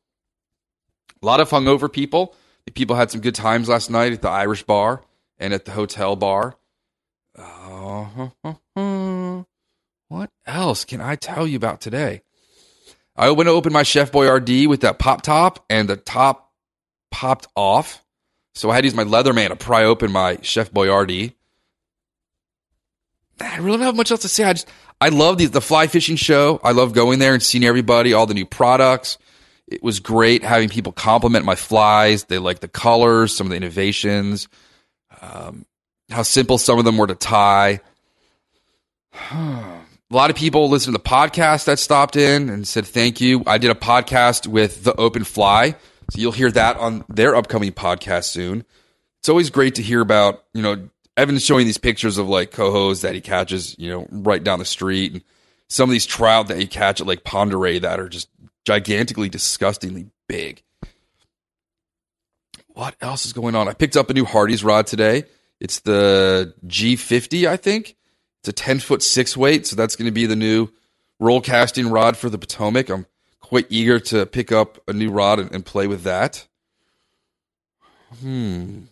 A 1.22 1.26
lot 1.26 1.42
of 1.42 1.50
hungover 1.50 1.92
people 1.92 2.34
People 2.74 2.96
had 2.96 3.12
some 3.12 3.22
good 3.22 3.36
times 3.36 3.68
last 3.68 3.90
night 3.90 4.14
at 4.14 4.22
the 4.22 4.30
Irish 4.30 4.64
bar 4.64 5.04
and 5.38 5.54
at 5.54 5.66
the 5.66 5.72
hotel 5.72 6.16
bar. 6.16 6.56
Uh, 7.36 8.30
what 10.08 10.30
else 10.46 10.86
can 10.86 11.02
I 11.02 11.16
tell 11.16 11.46
you 11.46 11.58
about 11.58 11.82
today? 11.82 12.22
I 13.16 13.30
went 13.32 13.48
to 13.48 13.52
open 13.52 13.74
my 13.74 13.84
Chef 13.84 14.12
Boyardee 14.12 14.68
with 14.68 14.82
that 14.82 15.00
pop 15.00 15.22
top, 15.22 15.64
and 15.70 15.90
the 15.90 15.98
top 15.98 16.52
popped 17.12 17.48
off. 17.56 18.04
So 18.56 18.70
I 18.70 18.76
had 18.76 18.82
to 18.82 18.88
use 18.88 18.96
my 18.96 19.04
Leatherman 19.04 19.50
to 19.50 19.56
pry 19.56 19.84
open 19.84 20.12
my 20.12 20.38
Chef 20.42 20.72
Boyardee. 20.72 21.34
I 23.40 23.58
really 23.58 23.78
don't 23.78 23.86
have 23.86 23.96
much 23.96 24.12
else 24.12 24.22
to 24.22 24.30
say. 24.30 24.44
I 24.44 24.54
just 24.54 24.68
I 25.00 25.10
love 25.10 25.38
the 25.38 25.48
the 25.48 25.62
fly 25.62 25.88
fishing 25.88 26.16
show. 26.16 26.60
I 26.64 26.72
love 26.72 26.94
going 26.94 27.20
there 27.20 27.34
and 27.34 27.42
seeing 27.42 27.64
everybody, 27.64 28.14
all 28.14 28.26
the 28.26 28.34
new 28.34 28.46
products. 28.46 29.18
It 29.68 29.82
was 29.82 30.00
great 30.00 30.44
having 30.44 30.70
people 30.70 30.92
compliment 30.92 31.46
my 31.46 31.56
flies. 31.56 32.26
They 32.26 32.38
like 32.38 32.60
the 32.60 32.68
colors, 32.68 33.36
some 33.36 33.48
of 33.48 33.52
the 33.52 33.58
innovations, 33.58 34.48
um, 35.22 35.66
how 36.10 36.24
simple 36.24 36.58
some 36.58 36.78
of 36.78 36.86
them 36.86 36.98
were 36.98 37.08
to 37.08 37.16
tie. 37.16 37.80
a 40.12 40.16
lot 40.16 40.30
of 40.30 40.36
people 40.36 40.70
listened 40.70 40.94
to 40.94 41.02
the 41.02 41.10
podcast 41.10 41.66
that 41.66 41.80
stopped 41.80 42.18
in 42.18 42.50
and 42.50 42.68
said 42.68 42.86
thank 42.86 43.22
you. 43.22 43.44
I 43.48 43.58
did 43.58 43.72
a 43.72 43.76
podcast 43.76 44.46
with 44.46 44.84
the 44.84 44.94
Open 44.96 45.24
Fly, 45.24 45.72
so 46.12 46.20
you'll 46.20 46.34
hear 46.34 46.52
that 46.52 46.76
on 46.78 47.06
their 47.08 47.34
upcoming 47.36 47.72
podcast 47.72 48.26
soon. 48.26 48.66
It's 49.20 49.30
always 49.30 49.50
great 49.50 49.76
to 49.76 49.82
hear 49.82 50.02
about, 50.02 50.44
you 50.54 50.62
know, 50.62 50.90
Evan's 51.16 51.46
showing 51.46 51.66
these 51.66 51.78
pictures 51.78 52.18
of 52.18 52.28
like 52.28 52.52
cohos 52.52 53.02
that 53.02 53.16
he 53.16 53.22
catches, 53.22 53.78
you 53.80 53.90
know, 53.90 54.08
right 54.12 54.44
down 54.44 54.60
the 54.60 54.66
street, 54.66 55.14
and 55.14 55.24
some 55.70 55.90
of 55.90 55.94
these 55.94 56.06
trout 56.06 56.48
that 56.50 56.58
he 56.58 56.68
catch 56.68 57.00
at 57.00 57.24
Pend 57.24 57.54
Oreille 57.54 57.80
that 57.80 58.00
are 58.00 58.10
just 58.10 58.28
gigantically, 58.66 59.30
disgustingly 59.30 60.08
big. 60.28 60.62
What 62.68 62.96
else 63.00 63.26
is 63.26 63.32
going 63.32 63.56
on? 63.56 63.70
I 63.70 63.74
picked 63.74 63.96
up 63.96 64.10
a 64.10 64.14
new 64.14 64.26
Hardy's 64.26 64.64
rod 64.64 64.88
today. 64.88 65.24
It's 65.62 65.80
the 65.80 66.54
G50, 66.66 67.48
I 67.48 67.56
think. 67.56 67.96
It's 68.42 68.50
a 68.50 68.54
10 68.54 68.80
foot 68.80 69.04
six 69.04 69.38
weight, 69.38 69.68
so 69.68 69.76
that's 69.76 69.96
going 69.96 70.08
to 70.08 70.12
be 70.12 70.26
the 70.26 70.36
new 70.36 70.70
roll 71.20 71.42
casting 71.42 71.90
rod 71.90 72.18
for 72.18 72.30
the 72.30 72.40
Potomac. 72.40 72.90
I'm 72.90 73.06
quite 73.40 73.68
eager 73.70 74.00
to 74.00 74.26
pick 74.26 74.52
up 74.52 74.80
a 74.88 74.94
new 74.94 75.12
rod 75.12 75.40
and, 75.40 75.52
and 75.52 75.66
play 75.66 75.86
with 75.86 76.04
that. 76.04 76.48
Hmm. 78.20 78.86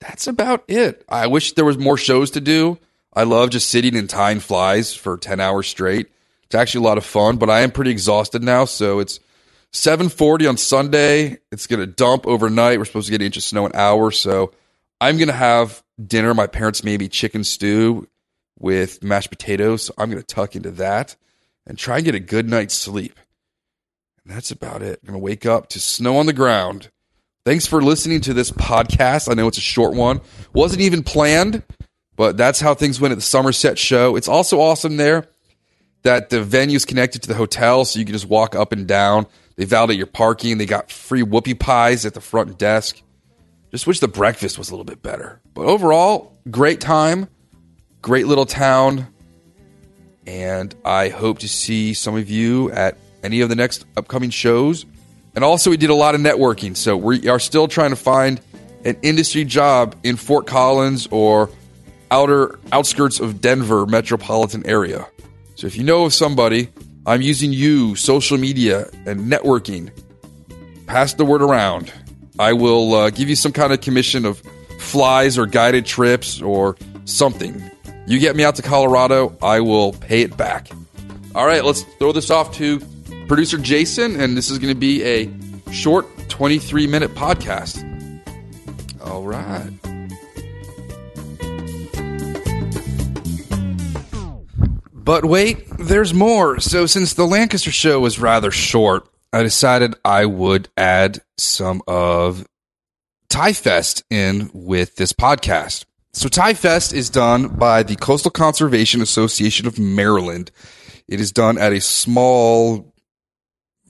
That's 0.00 0.26
about 0.26 0.64
it. 0.66 1.04
I 1.08 1.26
wish 1.26 1.52
there 1.52 1.64
was 1.64 1.76
more 1.76 1.98
shows 1.98 2.30
to 2.32 2.40
do. 2.40 2.78
I 3.12 3.24
love 3.24 3.50
just 3.50 3.68
sitting 3.68 3.96
and 3.96 4.08
tying 4.08 4.40
flies 4.40 4.94
for 4.94 5.18
10 5.18 5.40
hours 5.40 5.68
straight. 5.68 6.08
It's 6.44 6.54
actually 6.54 6.84
a 6.84 6.88
lot 6.88 6.98
of 6.98 7.04
fun, 7.04 7.36
but 7.36 7.50
I 7.50 7.60
am 7.60 7.70
pretty 7.70 7.90
exhausted 7.90 8.42
now. 8.42 8.64
So 8.64 9.00
it's 9.00 9.20
740 9.72 10.46
on 10.46 10.56
Sunday. 10.56 11.38
It's 11.52 11.66
going 11.66 11.80
to 11.80 11.86
dump 11.86 12.26
overnight. 12.26 12.78
We're 12.78 12.86
supposed 12.86 13.06
to 13.06 13.10
get 13.12 13.20
an 13.20 13.26
inch 13.26 13.36
of 13.36 13.42
snow 13.42 13.66
an 13.66 13.72
hour. 13.74 14.10
So 14.10 14.52
I'm 15.00 15.16
going 15.16 15.28
to 15.28 15.34
have 15.34 15.82
dinner. 16.06 16.34
My 16.34 16.46
parents 16.46 16.84
made 16.84 17.00
me 17.00 17.08
chicken 17.08 17.44
stew 17.44 18.08
with 18.58 19.02
mashed 19.02 19.30
potatoes. 19.30 19.84
So 19.84 19.94
I'm 19.98 20.10
going 20.10 20.22
to 20.22 20.26
tuck 20.26 20.56
into 20.56 20.70
that 20.72 21.16
and 21.66 21.78
try 21.78 21.96
and 21.96 22.04
get 22.04 22.14
a 22.14 22.20
good 22.20 22.48
night's 22.48 22.74
sleep. 22.74 23.18
And 24.24 24.34
that's 24.34 24.50
about 24.50 24.82
it. 24.82 25.00
I'm 25.02 25.08
going 25.08 25.20
to 25.20 25.24
wake 25.24 25.46
up 25.46 25.68
to 25.70 25.80
snow 25.80 26.18
on 26.18 26.26
the 26.26 26.32
ground. 26.32 26.90
Thanks 27.44 27.66
for 27.66 27.82
listening 27.82 28.20
to 28.22 28.34
this 28.34 28.50
podcast. 28.50 29.30
I 29.30 29.34
know 29.34 29.48
it's 29.48 29.58
a 29.58 29.62
short 29.62 29.94
one. 29.94 30.20
Wasn't 30.52 30.82
even 30.82 31.02
planned, 31.02 31.62
but 32.14 32.36
that's 32.36 32.60
how 32.60 32.74
things 32.74 33.00
went 33.00 33.12
at 33.12 33.18
the 33.18 33.22
Somerset 33.22 33.78
show. 33.78 34.14
It's 34.16 34.28
also 34.28 34.60
awesome 34.60 34.98
there 34.98 35.26
that 36.02 36.30
the 36.30 36.42
venue's 36.42 36.84
connected 36.84 37.22
to 37.22 37.28
the 37.28 37.34
hotel, 37.34 37.84
so 37.84 37.98
you 37.98 38.04
can 38.04 38.12
just 38.12 38.28
walk 38.28 38.54
up 38.54 38.72
and 38.72 38.86
down. 38.86 39.26
They 39.56 39.64
validate 39.64 39.98
your 39.98 40.06
parking. 40.06 40.58
They 40.58 40.66
got 40.66 40.90
free 40.90 41.22
whoopie 41.22 41.58
pies 41.58 42.04
at 42.06 42.14
the 42.14 42.20
front 42.20 42.58
desk. 42.58 43.02
Just 43.70 43.86
wish 43.86 44.00
the 44.00 44.08
breakfast 44.08 44.58
was 44.58 44.70
a 44.70 44.72
little 44.72 44.84
bit 44.84 45.02
better. 45.02 45.40
But 45.54 45.66
overall, 45.66 46.36
great 46.50 46.80
time, 46.80 47.28
great 48.02 48.26
little 48.26 48.46
town, 48.46 49.06
and 50.26 50.74
I 50.84 51.08
hope 51.08 51.38
to 51.40 51.48
see 51.48 51.94
some 51.94 52.16
of 52.16 52.28
you 52.28 52.70
at 52.72 52.96
any 53.22 53.40
of 53.40 53.48
the 53.48 53.54
next 53.54 53.86
upcoming 53.96 54.30
shows. 54.30 54.86
And 55.34 55.44
also, 55.44 55.70
we 55.70 55.76
did 55.76 55.90
a 55.90 55.94
lot 55.94 56.14
of 56.14 56.20
networking, 56.20 56.76
so 56.76 56.96
we 56.96 57.28
are 57.28 57.38
still 57.38 57.68
trying 57.68 57.90
to 57.90 57.96
find 57.96 58.40
an 58.84 58.96
industry 59.02 59.44
job 59.44 59.94
in 60.02 60.16
Fort 60.16 60.46
Collins 60.46 61.06
or 61.10 61.50
outer 62.10 62.58
outskirts 62.72 63.20
of 63.20 63.40
Denver 63.40 63.86
metropolitan 63.86 64.66
area. 64.66 65.06
So 65.54 65.68
if 65.68 65.76
you 65.76 65.84
know 65.84 66.06
of 66.06 66.14
somebody, 66.14 66.70
I'm 67.06 67.22
using 67.22 67.52
you, 67.52 67.94
social 67.94 68.36
media, 68.36 68.88
and 69.06 69.30
networking. 69.30 69.90
Pass 70.86 71.14
the 71.14 71.24
word 71.24 71.42
around. 71.42 71.92
I 72.40 72.54
will 72.54 72.94
uh, 72.94 73.10
give 73.10 73.28
you 73.28 73.36
some 73.36 73.52
kind 73.52 73.70
of 73.70 73.82
commission 73.82 74.24
of 74.24 74.38
flies 74.78 75.36
or 75.36 75.44
guided 75.44 75.84
trips 75.84 76.40
or 76.40 76.74
something. 77.04 77.62
You 78.06 78.18
get 78.18 78.34
me 78.34 78.44
out 78.44 78.56
to 78.56 78.62
Colorado, 78.62 79.36
I 79.42 79.60
will 79.60 79.92
pay 79.92 80.22
it 80.22 80.38
back. 80.38 80.70
All 81.34 81.44
right, 81.44 81.62
let's 81.62 81.82
throw 81.98 82.12
this 82.12 82.30
off 82.30 82.54
to 82.54 82.80
producer 83.28 83.58
Jason, 83.58 84.18
and 84.18 84.38
this 84.38 84.50
is 84.50 84.58
going 84.58 84.72
to 84.72 84.80
be 84.80 85.04
a 85.04 85.30
short 85.70 86.06
23 86.30 86.86
minute 86.86 87.14
podcast. 87.14 87.84
All 89.04 89.22
right. 89.22 89.70
But 94.94 95.26
wait, 95.26 95.66
there's 95.78 96.14
more. 96.14 96.58
So, 96.58 96.86
since 96.86 97.12
the 97.12 97.26
Lancaster 97.26 97.70
show 97.70 98.00
was 98.00 98.18
rather 98.18 98.50
short, 98.50 99.09
I 99.32 99.42
decided 99.42 99.94
I 100.04 100.26
would 100.26 100.68
add 100.76 101.20
some 101.38 101.82
of 101.86 102.46
Tie 103.28 103.52
Fest 103.52 104.02
in 104.10 104.50
with 104.52 104.96
this 104.96 105.12
podcast. 105.12 105.84
So 106.12 106.28
Tie 106.28 106.54
Fest 106.54 106.92
is 106.92 107.08
done 107.08 107.48
by 107.48 107.84
the 107.84 107.94
Coastal 107.94 108.32
Conservation 108.32 109.00
Association 109.00 109.68
of 109.68 109.78
Maryland. 109.78 110.50
It 111.06 111.20
is 111.20 111.30
done 111.30 111.58
at 111.58 111.72
a 111.72 111.80
small 111.80 112.92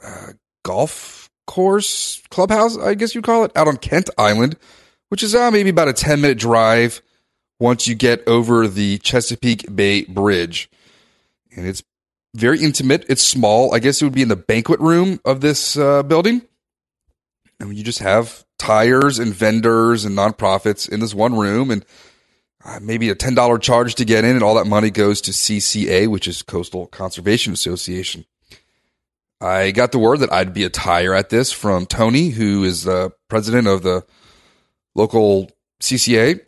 uh, 0.05 0.33
golf 0.63 1.31
course 1.47 2.23
clubhouse, 2.31 2.77
I 2.77 2.95
guess 2.95 3.15
you'd 3.15 3.25
call 3.25 3.45
it, 3.45 3.53
out 3.57 3.69
on 3.69 3.79
Kent 3.79 4.11
Island, 4.19 4.57
which 5.09 5.23
is 5.23 5.35
uh, 5.35 5.51
maybe 5.51 5.71
about 5.71 5.89
a 5.89 5.95
10 5.95 6.21
minute 6.21 6.39
drive 6.39 7.01
once 7.59 7.89
you 7.89 7.95
get 7.95 8.27
over 8.29 8.69
the 8.69 8.99
Chesapeake 8.99 9.75
Bay 9.75 10.05
Bridge. 10.05 10.71
And 11.57 11.67
it's 11.67 11.83
very 12.35 12.61
intimate. 12.61 13.05
It's 13.09 13.23
small. 13.23 13.75
I 13.75 13.79
guess 13.79 14.01
it 14.01 14.05
would 14.05 14.15
be 14.15 14.23
in 14.23 14.29
the 14.29 14.37
banquet 14.37 14.81
room 14.81 15.21
of 15.25 15.41
this 15.41 15.77
uh, 15.77 16.03
building. 16.03 16.43
And 17.59 17.77
you 17.77 17.85
just 17.85 17.99
have 17.99 18.45
tires 18.59 19.19
and 19.19 19.35
vendors 19.35 20.05
and 20.05 20.17
nonprofits 20.17 20.89
in 20.89 21.01
this 21.01 21.15
one 21.15 21.37
room 21.37 21.71
and 21.71 21.85
uh, 22.65 22.79
maybe 22.81 23.11
a 23.11 23.15
$10 23.15 23.61
charge 23.61 23.95
to 23.97 24.05
get 24.05 24.25
in. 24.25 24.37
And 24.37 24.43
all 24.43 24.55
that 24.55 24.67
money 24.67 24.91
goes 24.91 25.21
to 25.23 25.31
CCA, 25.31 26.09
which 26.09 26.29
is 26.29 26.43
Coastal 26.43 26.87
Conservation 26.87 27.53
Association. 27.53 28.25
I 29.41 29.71
got 29.71 29.93
the 29.93 29.99
word 29.99 30.19
that 30.19 30.33
I'd 30.33 30.53
be 30.53 30.65
a 30.65 30.71
tire 30.71 31.15
at 31.15 31.31
this 31.31 31.51
from 31.51 31.87
Tony, 31.87 32.29
who 32.29 32.63
is 32.63 32.85
the 32.85 33.13
president 33.29 33.67
of 33.67 33.83
the 33.83 34.05
local 34.95 35.51
CCA. 35.81 36.41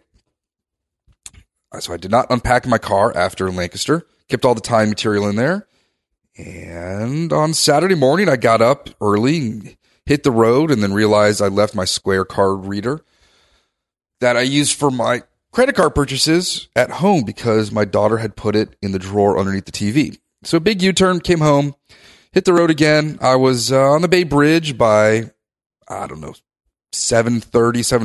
So 1.80 1.94
I 1.94 1.96
did 1.96 2.10
not 2.10 2.26
unpack 2.28 2.66
my 2.66 2.76
car 2.76 3.16
after 3.16 3.50
Lancaster, 3.50 4.06
kept 4.28 4.44
all 4.44 4.54
the 4.54 4.60
time 4.60 4.90
material 4.90 5.26
in 5.26 5.36
there. 5.36 5.66
And 6.36 7.32
on 7.32 7.54
Saturday 7.54 7.94
morning, 7.94 8.28
I 8.28 8.36
got 8.36 8.62
up 8.62 8.88
early, 9.00 9.76
hit 10.06 10.22
the 10.22 10.30
road, 10.30 10.70
and 10.70 10.82
then 10.82 10.92
realized 10.92 11.42
I 11.42 11.48
left 11.48 11.74
my 11.74 11.84
Square 11.84 12.26
card 12.26 12.64
reader 12.64 13.04
that 14.20 14.36
I 14.36 14.42
used 14.42 14.78
for 14.78 14.90
my 14.90 15.22
credit 15.52 15.74
card 15.74 15.94
purchases 15.94 16.68
at 16.74 16.90
home 16.90 17.24
because 17.24 17.70
my 17.70 17.84
daughter 17.84 18.18
had 18.18 18.36
put 18.36 18.56
it 18.56 18.76
in 18.80 18.92
the 18.92 18.98
drawer 18.98 19.38
underneath 19.38 19.66
the 19.66 19.72
TV. 19.72 20.18
So 20.44 20.58
big 20.58 20.82
U 20.82 20.92
turn, 20.92 21.20
came 21.20 21.40
home, 21.40 21.74
hit 22.32 22.44
the 22.44 22.54
road 22.54 22.70
again. 22.70 23.18
I 23.20 23.36
was 23.36 23.70
uh, 23.70 23.80
on 23.80 24.02
the 24.02 24.08
Bay 24.08 24.24
Bridge 24.24 24.78
by, 24.78 25.30
I 25.88 26.06
don't 26.06 26.20
know, 26.20 26.34
7.30, 26.92 27.42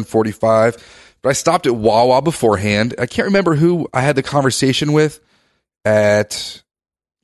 7.45. 0.05 0.83
But 1.21 1.29
I 1.29 1.33
stopped 1.33 1.65
at 1.65 1.75
Wawa 1.75 2.21
beforehand. 2.21 2.93
I 2.99 3.05
can't 3.05 3.27
remember 3.27 3.55
who 3.55 3.87
I 3.93 4.01
had 4.01 4.15
the 4.15 4.23
conversation 4.23 4.93
with 4.93 5.19
at 5.83 6.61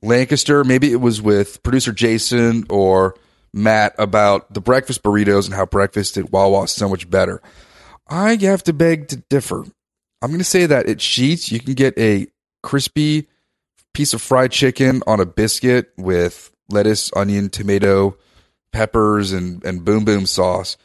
Lancaster. 0.04 0.64
Maybe 0.64 0.92
it 0.92 1.00
was 1.00 1.20
with 1.20 1.62
producer 1.62 1.92
Jason 1.92 2.64
or 2.70 3.14
Matt 3.52 3.94
about 3.98 4.52
the 4.52 4.60
breakfast 4.60 5.02
burritos 5.02 5.46
and 5.46 5.54
how 5.54 5.66
breakfast 5.66 6.16
at 6.16 6.30
Wawa 6.30 6.64
is 6.64 6.72
so 6.72 6.88
much 6.88 7.08
better. 7.08 7.40
I 8.08 8.36
have 8.36 8.62
to 8.64 8.72
beg 8.72 9.08
to 9.08 9.16
differ. 9.16 9.64
I'm 10.20 10.30
going 10.30 10.38
to 10.38 10.44
say 10.44 10.66
that 10.66 10.86
at 10.86 10.98
Sheetz, 10.98 11.50
you 11.50 11.60
can 11.60 11.74
get 11.74 11.98
a 11.98 12.26
crispy 12.62 13.28
piece 13.92 14.12
of 14.12 14.22
fried 14.22 14.52
chicken 14.52 15.02
on 15.06 15.20
a 15.20 15.26
biscuit 15.26 15.92
with 15.96 16.50
lettuce, 16.68 17.10
onion, 17.14 17.48
tomato, 17.48 18.16
peppers, 18.72 19.32
and, 19.32 19.64
and 19.64 19.84
boom 19.84 20.04
boom 20.04 20.26
sauce. 20.26 20.76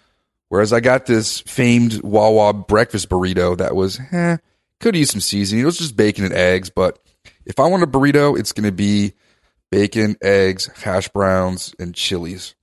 Whereas 0.49 0.73
I 0.73 0.79
got 0.79 1.05
this 1.05 1.41
famed 1.41 2.01
Wawa 2.01 2.53
breakfast 2.53 3.09
burrito 3.09 3.57
that 3.57 3.75
was, 3.75 3.99
eh, 4.11 4.37
could 4.79 4.95
use 4.95 5.11
some 5.11 5.21
seasoning. 5.21 5.63
It 5.63 5.65
was 5.65 5.77
just 5.77 5.95
bacon 5.95 6.25
and 6.25 6.33
eggs, 6.33 6.69
but 6.69 6.99
if 7.49 7.59
I 7.59 7.67
want 7.67 7.83
a 7.83 7.87
burrito, 7.87 8.39
it's 8.39 8.53
going 8.53 8.69
to 8.69 8.71
be 8.71 9.13
bacon, 9.71 10.15
eggs, 10.21 10.67
hash 10.67 11.09
browns, 11.09 11.73
and 11.79 11.95
chilies, 11.95 12.53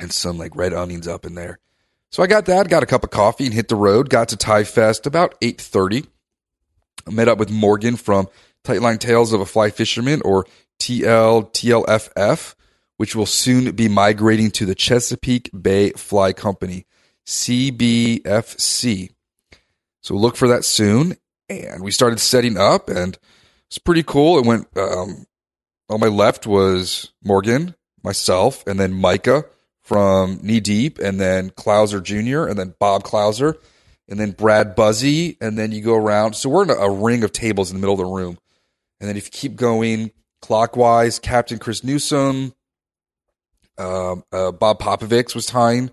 and 0.00 0.12
some 0.12 0.36
like 0.36 0.56
red 0.56 0.74
onions 0.74 1.06
up 1.06 1.24
in 1.24 1.36
there. 1.36 1.60
So 2.10 2.24
I 2.24 2.26
got 2.26 2.46
that, 2.46 2.68
got 2.68 2.82
a 2.82 2.86
cup 2.86 3.04
of 3.04 3.10
coffee, 3.10 3.46
and 3.46 3.54
hit 3.54 3.68
the 3.68 3.76
road. 3.76 4.10
Got 4.10 4.30
to 4.30 4.36
Tie 4.36 4.64
Fest 4.64 5.06
about 5.06 5.36
eight 5.40 5.60
thirty. 5.60 6.06
Met 7.08 7.28
up 7.28 7.38
with 7.38 7.50
Morgan 7.50 7.94
from 7.96 8.28
Tightline 8.64 8.98
Tales 8.98 9.32
of 9.32 9.40
a 9.40 9.46
Fly 9.46 9.70
Fisherman, 9.70 10.20
or 10.24 10.44
TL 10.80 11.52
TLFF, 11.52 12.56
which 12.96 13.14
will 13.14 13.26
soon 13.26 13.70
be 13.76 13.88
migrating 13.88 14.50
to 14.50 14.66
the 14.66 14.74
Chesapeake 14.74 15.50
Bay 15.58 15.90
Fly 15.92 16.32
Company, 16.32 16.84
CBFC. 17.26 19.10
So 20.02 20.16
look 20.16 20.36
for 20.36 20.48
that 20.48 20.64
soon. 20.64 21.16
And 21.48 21.82
we 21.82 21.90
started 21.92 22.18
setting 22.18 22.56
up, 22.56 22.88
and 22.88 23.16
it's 23.70 23.78
pretty 23.78 24.02
cool. 24.02 24.38
It 24.38 24.46
went 24.46 24.66
um, 24.76 25.26
on 25.88 26.00
my 26.00 26.08
left 26.08 26.44
was 26.44 27.12
Morgan, 27.22 27.76
myself, 28.02 28.66
and 28.66 28.80
then 28.80 28.92
Micah 28.92 29.44
from 29.80 30.40
Knee 30.42 30.58
Deep, 30.58 30.98
and 30.98 31.20
then 31.20 31.50
Clouser 31.50 32.02
Jr., 32.02 32.48
and 32.48 32.58
then 32.58 32.74
Bob 32.80 33.04
Clouser, 33.04 33.54
and 34.08 34.18
then 34.18 34.32
Brad 34.32 34.76
Buzzi, 34.76 35.36
and 35.40 35.56
then 35.56 35.70
you 35.70 35.82
go 35.82 35.94
around. 35.94 36.34
So 36.34 36.48
we're 36.48 36.64
in 36.64 36.70
a, 36.70 36.74
a 36.74 36.90
ring 36.90 37.22
of 37.22 37.30
tables 37.30 37.70
in 37.70 37.76
the 37.76 37.80
middle 37.80 37.94
of 37.94 37.98
the 37.98 38.12
room. 38.12 38.38
And 38.98 39.08
then 39.08 39.16
if 39.16 39.26
you 39.26 39.30
keep 39.30 39.54
going 39.54 40.10
clockwise, 40.42 41.20
Captain 41.20 41.58
Chris 41.58 41.84
Newsom, 41.84 42.52
um, 43.78 44.24
uh, 44.32 44.50
Bob 44.50 44.80
Popovics 44.80 45.34
was 45.34 45.46
tying. 45.46 45.90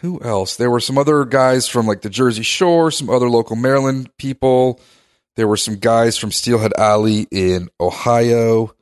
Who 0.00 0.20
else? 0.22 0.56
There 0.56 0.70
were 0.70 0.80
some 0.80 0.98
other 0.98 1.24
guys 1.24 1.68
from 1.68 1.86
like 1.86 2.02
the 2.02 2.10
Jersey 2.10 2.42
Shore, 2.42 2.90
some 2.90 3.08
other 3.08 3.30
local 3.30 3.54
Maryland 3.54 4.10
people. 4.18 4.80
There 5.36 5.48
were 5.48 5.56
some 5.56 5.76
guys 5.76 6.18
from 6.18 6.30
Steelhead 6.30 6.72
Alley 6.76 7.26
in 7.30 7.68
Ohio. 7.80 8.74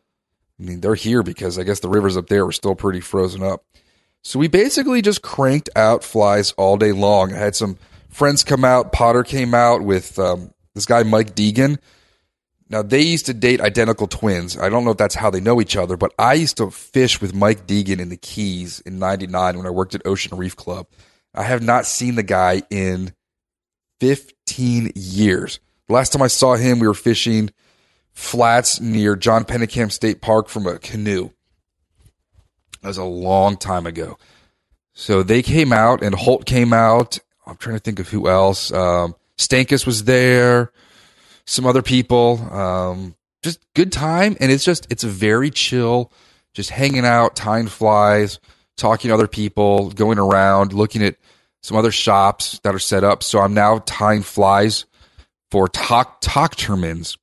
I 0.58 0.62
mean, 0.62 0.80
they're 0.80 0.94
here 0.94 1.22
because 1.22 1.58
I 1.58 1.62
guess 1.62 1.80
the 1.80 1.88
rivers 1.88 2.16
up 2.16 2.28
there 2.28 2.44
were 2.44 2.52
still 2.52 2.74
pretty 2.74 3.00
frozen 3.00 3.42
up. 3.42 3.64
So 4.22 4.38
we 4.38 4.48
basically 4.48 5.00
just 5.00 5.22
cranked 5.22 5.70
out 5.76 6.04
flies 6.04 6.52
all 6.52 6.76
day 6.76 6.92
long. 6.92 7.32
I 7.32 7.38
had 7.38 7.56
some 7.56 7.78
friends 8.08 8.44
come 8.44 8.64
out. 8.64 8.92
Potter 8.92 9.22
came 9.22 9.54
out 9.54 9.82
with 9.82 10.18
um, 10.18 10.52
this 10.74 10.86
guy, 10.86 11.02
Mike 11.04 11.34
Deegan. 11.34 11.78
Now, 12.68 12.82
they 12.82 13.02
used 13.02 13.26
to 13.26 13.34
date 13.34 13.60
identical 13.60 14.06
twins. 14.06 14.56
I 14.56 14.68
don't 14.68 14.84
know 14.84 14.92
if 14.92 14.96
that's 14.96 15.16
how 15.16 15.30
they 15.30 15.40
know 15.40 15.60
each 15.60 15.76
other, 15.76 15.96
but 15.96 16.12
I 16.18 16.34
used 16.34 16.58
to 16.58 16.70
fish 16.70 17.20
with 17.20 17.34
Mike 17.34 17.66
Deegan 17.66 17.98
in 17.98 18.10
the 18.10 18.16
Keys 18.16 18.80
in 18.80 18.98
99 18.98 19.56
when 19.56 19.66
I 19.66 19.70
worked 19.70 19.94
at 19.94 20.06
Ocean 20.06 20.36
Reef 20.36 20.54
Club. 20.54 20.86
I 21.34 21.42
have 21.42 21.62
not 21.62 21.86
seen 21.86 22.14
the 22.14 22.22
guy 22.22 22.62
in 22.70 23.12
15 24.00 24.92
years. 24.94 25.58
Last 25.90 26.12
time 26.12 26.22
I 26.22 26.28
saw 26.28 26.54
him, 26.54 26.78
we 26.78 26.86
were 26.86 26.94
fishing 26.94 27.50
flats 28.12 28.80
near 28.80 29.16
John 29.16 29.44
Pennekamp 29.44 29.90
State 29.90 30.20
Park 30.20 30.48
from 30.48 30.66
a 30.68 30.78
canoe. 30.78 31.30
That 32.80 32.88
was 32.88 32.98
a 32.98 33.04
long 33.04 33.56
time 33.56 33.86
ago. 33.86 34.16
So 34.92 35.24
they 35.24 35.42
came 35.42 35.72
out, 35.72 36.02
and 36.02 36.14
Holt 36.14 36.46
came 36.46 36.72
out. 36.72 37.18
I'm 37.44 37.56
trying 37.56 37.74
to 37.74 37.80
think 37.80 37.98
of 37.98 38.08
who 38.08 38.28
else. 38.28 38.72
Um, 38.72 39.16
Stankus 39.36 39.84
was 39.84 40.04
there. 40.04 40.70
Some 41.44 41.66
other 41.66 41.82
people. 41.82 42.38
Um, 42.52 43.16
just 43.42 43.60
good 43.74 43.90
time, 43.90 44.36
and 44.38 44.52
it's 44.52 44.64
just 44.64 44.86
it's 44.90 45.02
very 45.02 45.50
chill, 45.50 46.12
just 46.54 46.70
hanging 46.70 47.04
out, 47.04 47.34
tying 47.34 47.66
flies, 47.66 48.38
talking 48.76 49.08
to 49.08 49.14
other 49.14 49.26
people, 49.26 49.90
going 49.90 50.18
around, 50.18 50.72
looking 50.72 51.02
at 51.02 51.16
some 51.62 51.76
other 51.76 51.90
shops 51.90 52.60
that 52.62 52.74
are 52.74 52.78
set 52.80 53.02
up. 53.02 53.24
So 53.24 53.40
I'm 53.40 53.54
now 53.54 53.82
tying 53.86 54.22
flies 54.22 54.84
for 55.50 55.68
Tok 55.68 56.20
Tochterman's. 56.20 57.16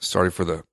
Sorry 0.00 0.30
for 0.30 0.44
the 0.44 0.64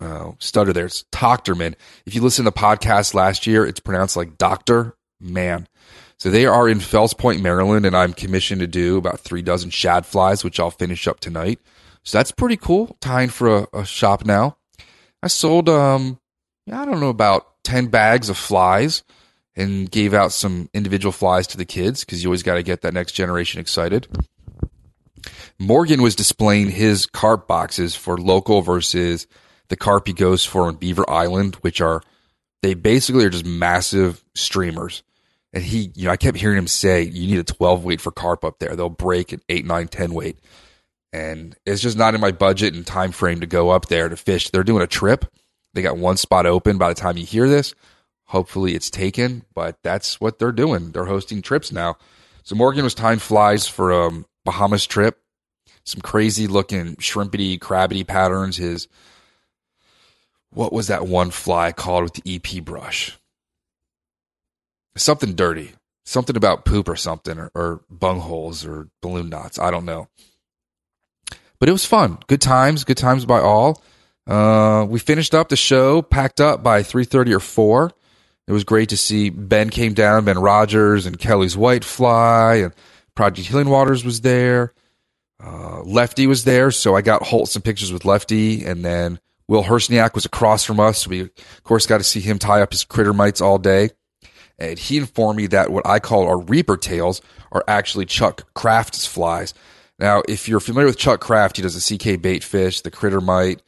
uh, 0.00 0.32
stutter 0.38 0.72
there. 0.72 0.86
It's 0.86 1.04
Tochterman. 1.12 1.74
If 2.06 2.14
you 2.14 2.22
listen 2.22 2.44
to 2.44 2.50
the 2.50 2.56
podcast 2.56 3.14
last 3.14 3.46
year, 3.46 3.64
it's 3.66 3.80
pronounced 3.80 4.16
like 4.16 4.38
Doctor 4.38 4.96
Man. 5.20 5.68
So 6.18 6.30
they 6.30 6.46
are 6.46 6.68
in 6.68 6.80
Fells 6.80 7.14
Point, 7.14 7.42
Maryland, 7.42 7.86
and 7.86 7.96
I'm 7.96 8.12
commissioned 8.12 8.60
to 8.60 8.66
do 8.66 8.96
about 8.96 9.20
three 9.20 9.42
dozen 9.42 9.70
shad 9.70 10.04
flies, 10.04 10.42
which 10.42 10.58
I'll 10.58 10.70
finish 10.70 11.06
up 11.06 11.20
tonight. 11.20 11.60
So 12.04 12.18
that's 12.18 12.32
pretty 12.32 12.56
cool. 12.56 12.96
Tying 13.00 13.28
for 13.28 13.56
a, 13.56 13.66
a 13.72 13.84
shop 13.84 14.24
now. 14.24 14.56
I 15.22 15.28
sold, 15.28 15.68
um, 15.68 16.18
I 16.72 16.84
don't 16.84 17.00
know, 17.00 17.08
about 17.08 17.62
10 17.64 17.86
bags 17.86 18.28
of 18.28 18.36
flies 18.36 19.02
and 19.56 19.90
gave 19.90 20.14
out 20.14 20.32
some 20.32 20.70
individual 20.72 21.12
flies 21.12 21.46
to 21.48 21.56
the 21.56 21.64
kids 21.64 22.04
because 22.04 22.22
you 22.22 22.28
always 22.28 22.44
got 22.44 22.54
to 22.54 22.62
get 22.62 22.82
that 22.82 22.94
next 22.94 23.12
generation 23.12 23.60
excited. 23.60 24.06
Morgan 25.58 26.02
was 26.02 26.14
displaying 26.14 26.70
his 26.70 27.06
carp 27.06 27.48
boxes 27.48 27.94
for 27.94 28.16
local 28.16 28.62
versus 28.62 29.26
the 29.68 29.76
carp 29.76 30.06
he 30.06 30.12
goes 30.12 30.44
for 30.44 30.62
on 30.62 30.76
Beaver 30.76 31.08
Island, 31.08 31.56
which 31.56 31.80
are 31.80 32.02
they 32.62 32.74
basically 32.74 33.24
are 33.24 33.30
just 33.30 33.46
massive 33.46 34.24
streamers. 34.34 35.02
And 35.52 35.62
he, 35.64 35.92
you 35.94 36.06
know, 36.06 36.10
I 36.10 36.16
kept 36.16 36.38
hearing 36.38 36.58
him 36.58 36.66
say, 36.66 37.02
"You 37.02 37.26
need 37.26 37.38
a 37.38 37.44
12 37.44 37.84
weight 37.84 38.00
for 38.00 38.10
carp 38.10 38.44
up 38.44 38.58
there. 38.58 38.76
They'll 38.76 38.88
break 38.88 39.32
an 39.32 39.40
8, 39.48 39.64
9, 39.64 39.88
10 39.88 40.12
weight." 40.12 40.38
And 41.12 41.56
it's 41.64 41.80
just 41.80 41.96
not 41.96 42.14
in 42.14 42.20
my 42.20 42.32
budget 42.32 42.74
and 42.74 42.86
time 42.86 43.12
frame 43.12 43.40
to 43.40 43.46
go 43.46 43.70
up 43.70 43.86
there 43.86 44.08
to 44.08 44.16
fish. 44.16 44.50
They're 44.50 44.62
doing 44.62 44.82
a 44.82 44.86
trip. 44.86 45.24
They 45.72 45.82
got 45.82 45.96
one 45.96 46.16
spot 46.16 46.44
open 46.44 46.76
by 46.76 46.88
the 46.88 46.94
time 46.94 47.16
you 47.16 47.24
hear 47.24 47.48
this. 47.48 47.74
Hopefully 48.24 48.74
it's 48.74 48.90
taken, 48.90 49.44
but 49.54 49.78
that's 49.82 50.20
what 50.20 50.38
they're 50.38 50.52
doing. 50.52 50.90
They're 50.90 51.06
hosting 51.06 51.40
trips 51.40 51.72
now. 51.72 51.96
So 52.42 52.54
Morgan 52.54 52.84
was 52.84 52.94
tying 52.94 53.18
flies 53.18 53.66
for 53.66 53.92
um, 53.92 54.26
Bahamas 54.44 54.86
trip 54.86 55.20
some 55.84 56.00
crazy 56.02 56.46
looking 56.46 56.96
shrimpity, 56.96 57.58
crabbity 57.58 58.06
patterns. 58.06 58.58
His 58.58 58.88
what 60.50 60.72
was 60.72 60.88
that 60.88 61.06
one 61.06 61.30
fly 61.30 61.72
called 61.72 62.04
with 62.04 62.14
the 62.14 62.34
EP 62.34 62.62
brush? 62.64 63.18
Something 64.96 65.34
dirty. 65.34 65.72
something 66.04 66.36
about 66.36 66.64
poop 66.64 66.88
or 66.88 66.96
something, 66.96 67.38
or, 67.38 67.50
or 67.54 67.80
bungholes 67.94 68.66
or 68.66 68.88
balloon 69.02 69.28
knots. 69.28 69.58
I 69.58 69.70
don't 69.70 69.84
know. 69.84 70.08
But 71.60 71.68
it 71.68 71.72
was 71.72 71.84
fun. 71.84 72.18
Good 72.28 72.40
times. 72.40 72.84
Good 72.84 72.96
times 72.96 73.26
by 73.26 73.40
all. 73.40 73.82
Uh, 74.26 74.86
we 74.88 74.98
finished 74.98 75.34
up 75.34 75.48
the 75.48 75.56
show, 75.56 76.02
packed 76.02 76.40
up 76.40 76.62
by 76.62 76.82
three 76.82 77.04
thirty 77.04 77.32
or 77.34 77.40
four. 77.40 77.92
It 78.46 78.52
was 78.52 78.64
great 78.64 78.88
to 78.90 78.96
see 78.96 79.28
Ben 79.28 79.68
came 79.68 79.92
down, 79.92 80.24
Ben 80.24 80.38
Rogers 80.38 81.04
and 81.04 81.18
Kelly's 81.18 81.56
White 81.56 81.84
Fly, 81.84 82.54
and 82.56 82.72
Project 83.18 83.48
Healing 83.48 83.68
Waters 83.68 84.04
was 84.04 84.20
there. 84.20 84.72
Uh, 85.42 85.82
Lefty 85.82 86.28
was 86.28 86.44
there, 86.44 86.70
so 86.70 86.94
I 86.94 87.02
got 87.02 87.24
Holt 87.24 87.48
some 87.48 87.62
pictures 87.62 87.92
with 87.92 88.04
Lefty, 88.04 88.64
and 88.64 88.84
then 88.84 89.18
Will 89.48 89.64
Heresniak 89.64 90.14
was 90.14 90.24
across 90.24 90.62
from 90.62 90.78
us. 90.78 91.04
We, 91.04 91.22
of 91.22 91.64
course, 91.64 91.84
got 91.84 91.98
to 91.98 92.04
see 92.04 92.20
him 92.20 92.38
tie 92.38 92.62
up 92.62 92.70
his 92.70 92.84
critter 92.84 93.12
mites 93.12 93.40
all 93.40 93.58
day. 93.58 93.90
And 94.56 94.78
he 94.78 94.98
informed 94.98 95.36
me 95.36 95.48
that 95.48 95.72
what 95.72 95.84
I 95.84 95.98
call 95.98 96.28
our 96.28 96.38
Reaper 96.38 96.76
tails 96.76 97.20
are 97.50 97.64
actually 97.66 98.06
Chuck 98.06 98.54
Kraft's 98.54 99.04
flies. 99.04 99.52
Now, 99.98 100.22
if 100.28 100.48
you're 100.48 100.60
familiar 100.60 100.86
with 100.86 100.96
Chuck 100.96 101.18
Kraft, 101.18 101.56
he 101.56 101.62
does 101.64 101.74
the 101.74 101.98
CK 101.98 102.22
bait 102.22 102.44
fish, 102.44 102.82
the 102.82 102.90
critter 102.92 103.20
mite, 103.20 103.62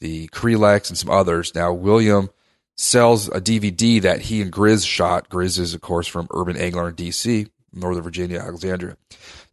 the 0.00 0.26
Kreelex, 0.30 0.88
and 0.88 0.98
some 0.98 1.10
others. 1.10 1.54
Now, 1.54 1.72
William 1.72 2.30
sells 2.76 3.28
a 3.28 3.40
DVD 3.40 4.02
that 4.02 4.22
he 4.22 4.42
and 4.42 4.52
Grizz 4.52 4.84
shot. 4.84 5.28
Grizz 5.28 5.60
is, 5.60 5.72
of 5.72 5.82
course, 5.82 6.08
from 6.08 6.26
Urban 6.34 6.56
Angler 6.56 6.88
in 6.88 6.96
DC, 6.96 7.48
Northern 7.80 8.02
Virginia, 8.02 8.38
Alexandria. 8.38 8.96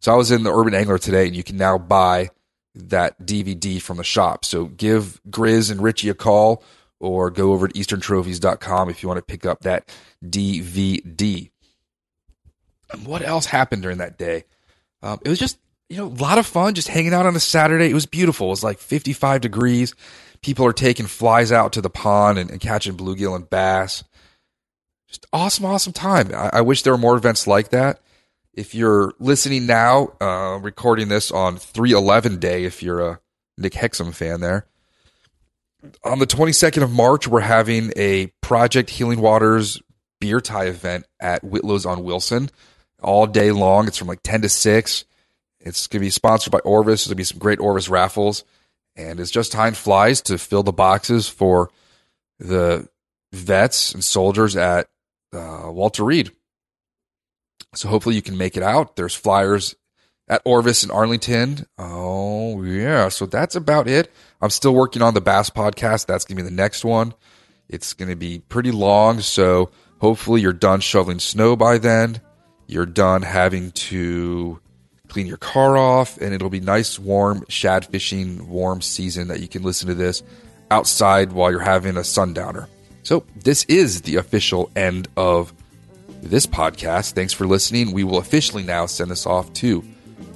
So 0.00 0.12
I 0.12 0.16
was 0.16 0.30
in 0.30 0.42
the 0.42 0.52
Urban 0.52 0.74
Angler 0.74 0.98
today, 0.98 1.26
and 1.26 1.36
you 1.36 1.42
can 1.42 1.56
now 1.56 1.78
buy 1.78 2.30
that 2.74 3.20
DVD 3.20 3.80
from 3.80 3.96
the 3.96 4.04
shop. 4.04 4.44
So 4.44 4.66
give 4.66 5.20
Grizz 5.28 5.70
and 5.70 5.82
Richie 5.82 6.10
a 6.10 6.14
call 6.14 6.62
or 7.00 7.30
go 7.30 7.52
over 7.52 7.68
to 7.68 7.74
easterntrophies.com 7.74 8.90
if 8.90 9.02
you 9.02 9.08
want 9.08 9.18
to 9.18 9.24
pick 9.24 9.46
up 9.46 9.60
that 9.60 9.88
DVD. 10.24 11.50
And 12.92 13.06
what 13.06 13.22
else 13.22 13.46
happened 13.46 13.82
during 13.82 13.98
that 13.98 14.18
day? 14.18 14.44
Um, 15.02 15.18
it 15.24 15.28
was 15.28 15.38
just, 15.38 15.58
you 15.88 15.96
know, 15.96 16.06
a 16.06 16.08
lot 16.08 16.38
of 16.38 16.46
fun 16.46 16.74
just 16.74 16.88
hanging 16.88 17.14
out 17.14 17.26
on 17.26 17.36
a 17.36 17.40
Saturday. 17.40 17.90
It 17.90 17.94
was 17.94 18.06
beautiful. 18.06 18.48
It 18.48 18.50
was 18.50 18.64
like 18.64 18.78
55 18.78 19.40
degrees. 19.40 19.94
People 20.42 20.66
are 20.66 20.72
taking 20.72 21.06
flies 21.06 21.52
out 21.52 21.72
to 21.74 21.80
the 21.80 21.90
pond 21.90 22.38
and, 22.38 22.50
and 22.50 22.60
catching 22.60 22.96
bluegill 22.96 23.34
and 23.34 23.48
bass. 23.48 24.04
Just 25.08 25.26
awesome, 25.32 25.64
awesome 25.64 25.92
time. 25.92 26.30
I, 26.34 26.50
I 26.54 26.60
wish 26.62 26.82
there 26.82 26.92
were 26.92 26.98
more 26.98 27.16
events 27.16 27.46
like 27.46 27.70
that. 27.70 28.00
If 28.56 28.74
you're 28.74 29.12
listening 29.18 29.66
now, 29.66 30.14
uh, 30.18 30.58
recording 30.62 31.08
this 31.08 31.30
on 31.30 31.58
311 31.58 32.38
day, 32.38 32.64
if 32.64 32.82
you're 32.82 33.06
a 33.06 33.20
Nick 33.58 33.74
Hexum 33.74 34.14
fan 34.14 34.40
there, 34.40 34.66
on 36.02 36.20
the 36.20 36.26
22nd 36.26 36.82
of 36.82 36.90
March, 36.90 37.28
we're 37.28 37.40
having 37.40 37.92
a 37.96 38.28
Project 38.40 38.88
Healing 38.88 39.20
Waters 39.20 39.82
beer 40.20 40.40
tie 40.40 40.66
event 40.66 41.04
at 41.20 41.42
Whitlow's 41.42 41.84
on 41.84 42.02
Wilson 42.02 42.48
all 43.02 43.26
day 43.26 43.52
long. 43.52 43.86
It's 43.88 43.98
from 43.98 44.08
like 44.08 44.22
10 44.22 44.40
to 44.42 44.48
6. 44.48 45.04
It's 45.60 45.86
going 45.86 46.00
to 46.00 46.06
be 46.06 46.10
sponsored 46.10 46.50
by 46.50 46.60
Orvis. 46.60 47.02
There's 47.02 47.08
going 47.08 47.16
to 47.16 47.16
be 47.16 47.24
some 47.24 47.38
great 47.38 47.60
Orvis 47.60 47.90
raffles. 47.90 48.42
And 48.96 49.20
it's 49.20 49.30
just 49.30 49.52
tying 49.52 49.74
flies 49.74 50.22
to 50.22 50.38
fill 50.38 50.62
the 50.62 50.72
boxes 50.72 51.28
for 51.28 51.70
the 52.38 52.88
vets 53.32 53.92
and 53.92 54.02
soldiers 54.02 54.56
at 54.56 54.88
uh, 55.34 55.64
Walter 55.66 56.04
Reed. 56.04 56.30
So 57.76 57.88
hopefully 57.88 58.14
you 58.14 58.22
can 58.22 58.36
make 58.36 58.56
it 58.56 58.62
out. 58.62 58.96
There's 58.96 59.14
flyers 59.14 59.74
at 60.28 60.42
Orvis 60.44 60.82
in 60.82 60.90
Arlington. 60.90 61.66
Oh, 61.78 62.62
yeah. 62.62 63.08
So 63.08 63.26
that's 63.26 63.54
about 63.54 63.86
it. 63.88 64.12
I'm 64.40 64.50
still 64.50 64.74
working 64.74 65.02
on 65.02 65.14
the 65.14 65.20
Bass 65.20 65.50
podcast. 65.50 66.06
That's 66.06 66.24
going 66.24 66.36
to 66.36 66.42
be 66.42 66.48
the 66.48 66.54
next 66.54 66.84
one. 66.84 67.14
It's 67.68 67.92
going 67.92 68.08
to 68.08 68.16
be 68.16 68.40
pretty 68.40 68.72
long. 68.72 69.20
So 69.20 69.70
hopefully 70.00 70.40
you're 70.40 70.52
done 70.52 70.80
shoveling 70.80 71.20
snow 71.20 71.56
by 71.56 71.78
then. 71.78 72.20
You're 72.66 72.86
done 72.86 73.22
having 73.22 73.70
to 73.72 74.60
clean 75.08 75.26
your 75.26 75.36
car 75.36 75.76
off, 75.76 76.18
and 76.18 76.34
it'll 76.34 76.50
be 76.50 76.60
nice, 76.60 76.98
warm 76.98 77.44
shad 77.48 77.86
fishing, 77.86 78.48
warm 78.48 78.82
season 78.82 79.28
that 79.28 79.40
you 79.40 79.46
can 79.46 79.62
listen 79.62 79.86
to 79.88 79.94
this 79.94 80.22
outside 80.70 81.30
while 81.30 81.50
you're 81.50 81.60
having 81.60 81.96
a 81.96 82.02
sundowner. 82.02 82.68
So 83.04 83.24
this 83.36 83.64
is 83.64 84.02
the 84.02 84.16
official 84.16 84.68
end 84.74 85.06
of 85.16 85.52
this 86.26 86.46
podcast. 86.46 87.12
Thanks 87.12 87.32
for 87.32 87.46
listening. 87.46 87.92
We 87.92 88.04
will 88.04 88.18
officially 88.18 88.62
now 88.62 88.86
send 88.86 89.10
this 89.10 89.26
off 89.26 89.52
to 89.54 89.84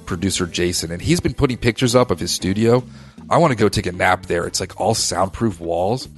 producer 0.05 0.45
Jason, 0.45 0.91
and 0.91 1.01
he's 1.01 1.19
been 1.19 1.33
putting 1.33 1.57
pictures 1.57 1.95
up 1.95 2.11
of 2.11 2.19
his 2.19 2.31
studio. 2.31 2.83
I 3.29 3.37
want 3.37 3.51
to 3.51 3.57
go 3.57 3.69
take 3.69 3.85
a 3.85 3.91
nap 3.91 4.25
there. 4.25 4.45
It's 4.45 4.59
like 4.59 4.79
all 4.79 4.93
soundproof 4.93 5.59
walls. 5.59 6.09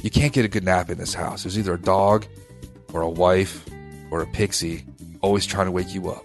You 0.00 0.10
can't 0.10 0.32
get 0.32 0.44
a 0.44 0.48
good 0.48 0.64
nap 0.64 0.90
in 0.90 0.98
this 0.98 1.14
house. 1.14 1.42
There's 1.42 1.58
either 1.58 1.74
a 1.74 1.80
dog 1.80 2.26
or 2.92 3.02
a 3.02 3.10
wife 3.10 3.64
or 4.10 4.22
a 4.22 4.26
pixie 4.26 4.84
always 5.20 5.46
trying 5.46 5.66
to 5.66 5.72
wake 5.72 5.94
you 5.94 6.10
up. 6.10 6.24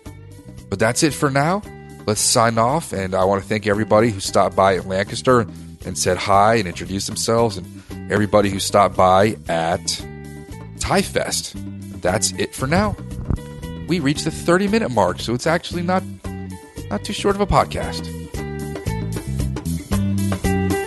But 0.70 0.80
that's 0.80 1.04
it 1.04 1.14
for 1.14 1.30
now. 1.30 1.62
Let's 2.06 2.22
sign 2.22 2.58
off, 2.58 2.94
and 2.94 3.14
I 3.14 3.26
want 3.26 3.44
to 3.44 3.48
thank 3.48 3.68
everybody 3.68 4.10
who 4.10 4.20
stopped 4.20 4.56
by 4.56 4.76
at 4.76 4.88
Lancaster 4.88 5.42
and 5.86 5.98
said 5.98 6.18
hi 6.18 6.56
and 6.56 6.68
introduced 6.68 7.08
themselves, 7.08 7.58
and 7.58 8.12
everybody 8.12 8.50
who 8.50 8.60
stopped 8.60 8.96
by 8.96 9.38
at 9.48 10.06
Tie 10.80 11.02
Fest 11.02 11.56
that's 12.02 12.32
it 12.34 12.54
for 12.54 12.68
now. 12.68 12.96
We 13.88 14.00
reached 14.00 14.26
the 14.26 14.32
30 14.32 14.68
minute 14.68 14.90
mark, 14.90 15.20
so 15.20 15.34
it's 15.34 15.48
actually 15.48 15.84
not 15.84 16.04
not 16.90 17.04
too 17.04 17.14
short 17.14 17.36
of 17.36 17.42
a 17.42 17.48
podcast. 17.48 18.06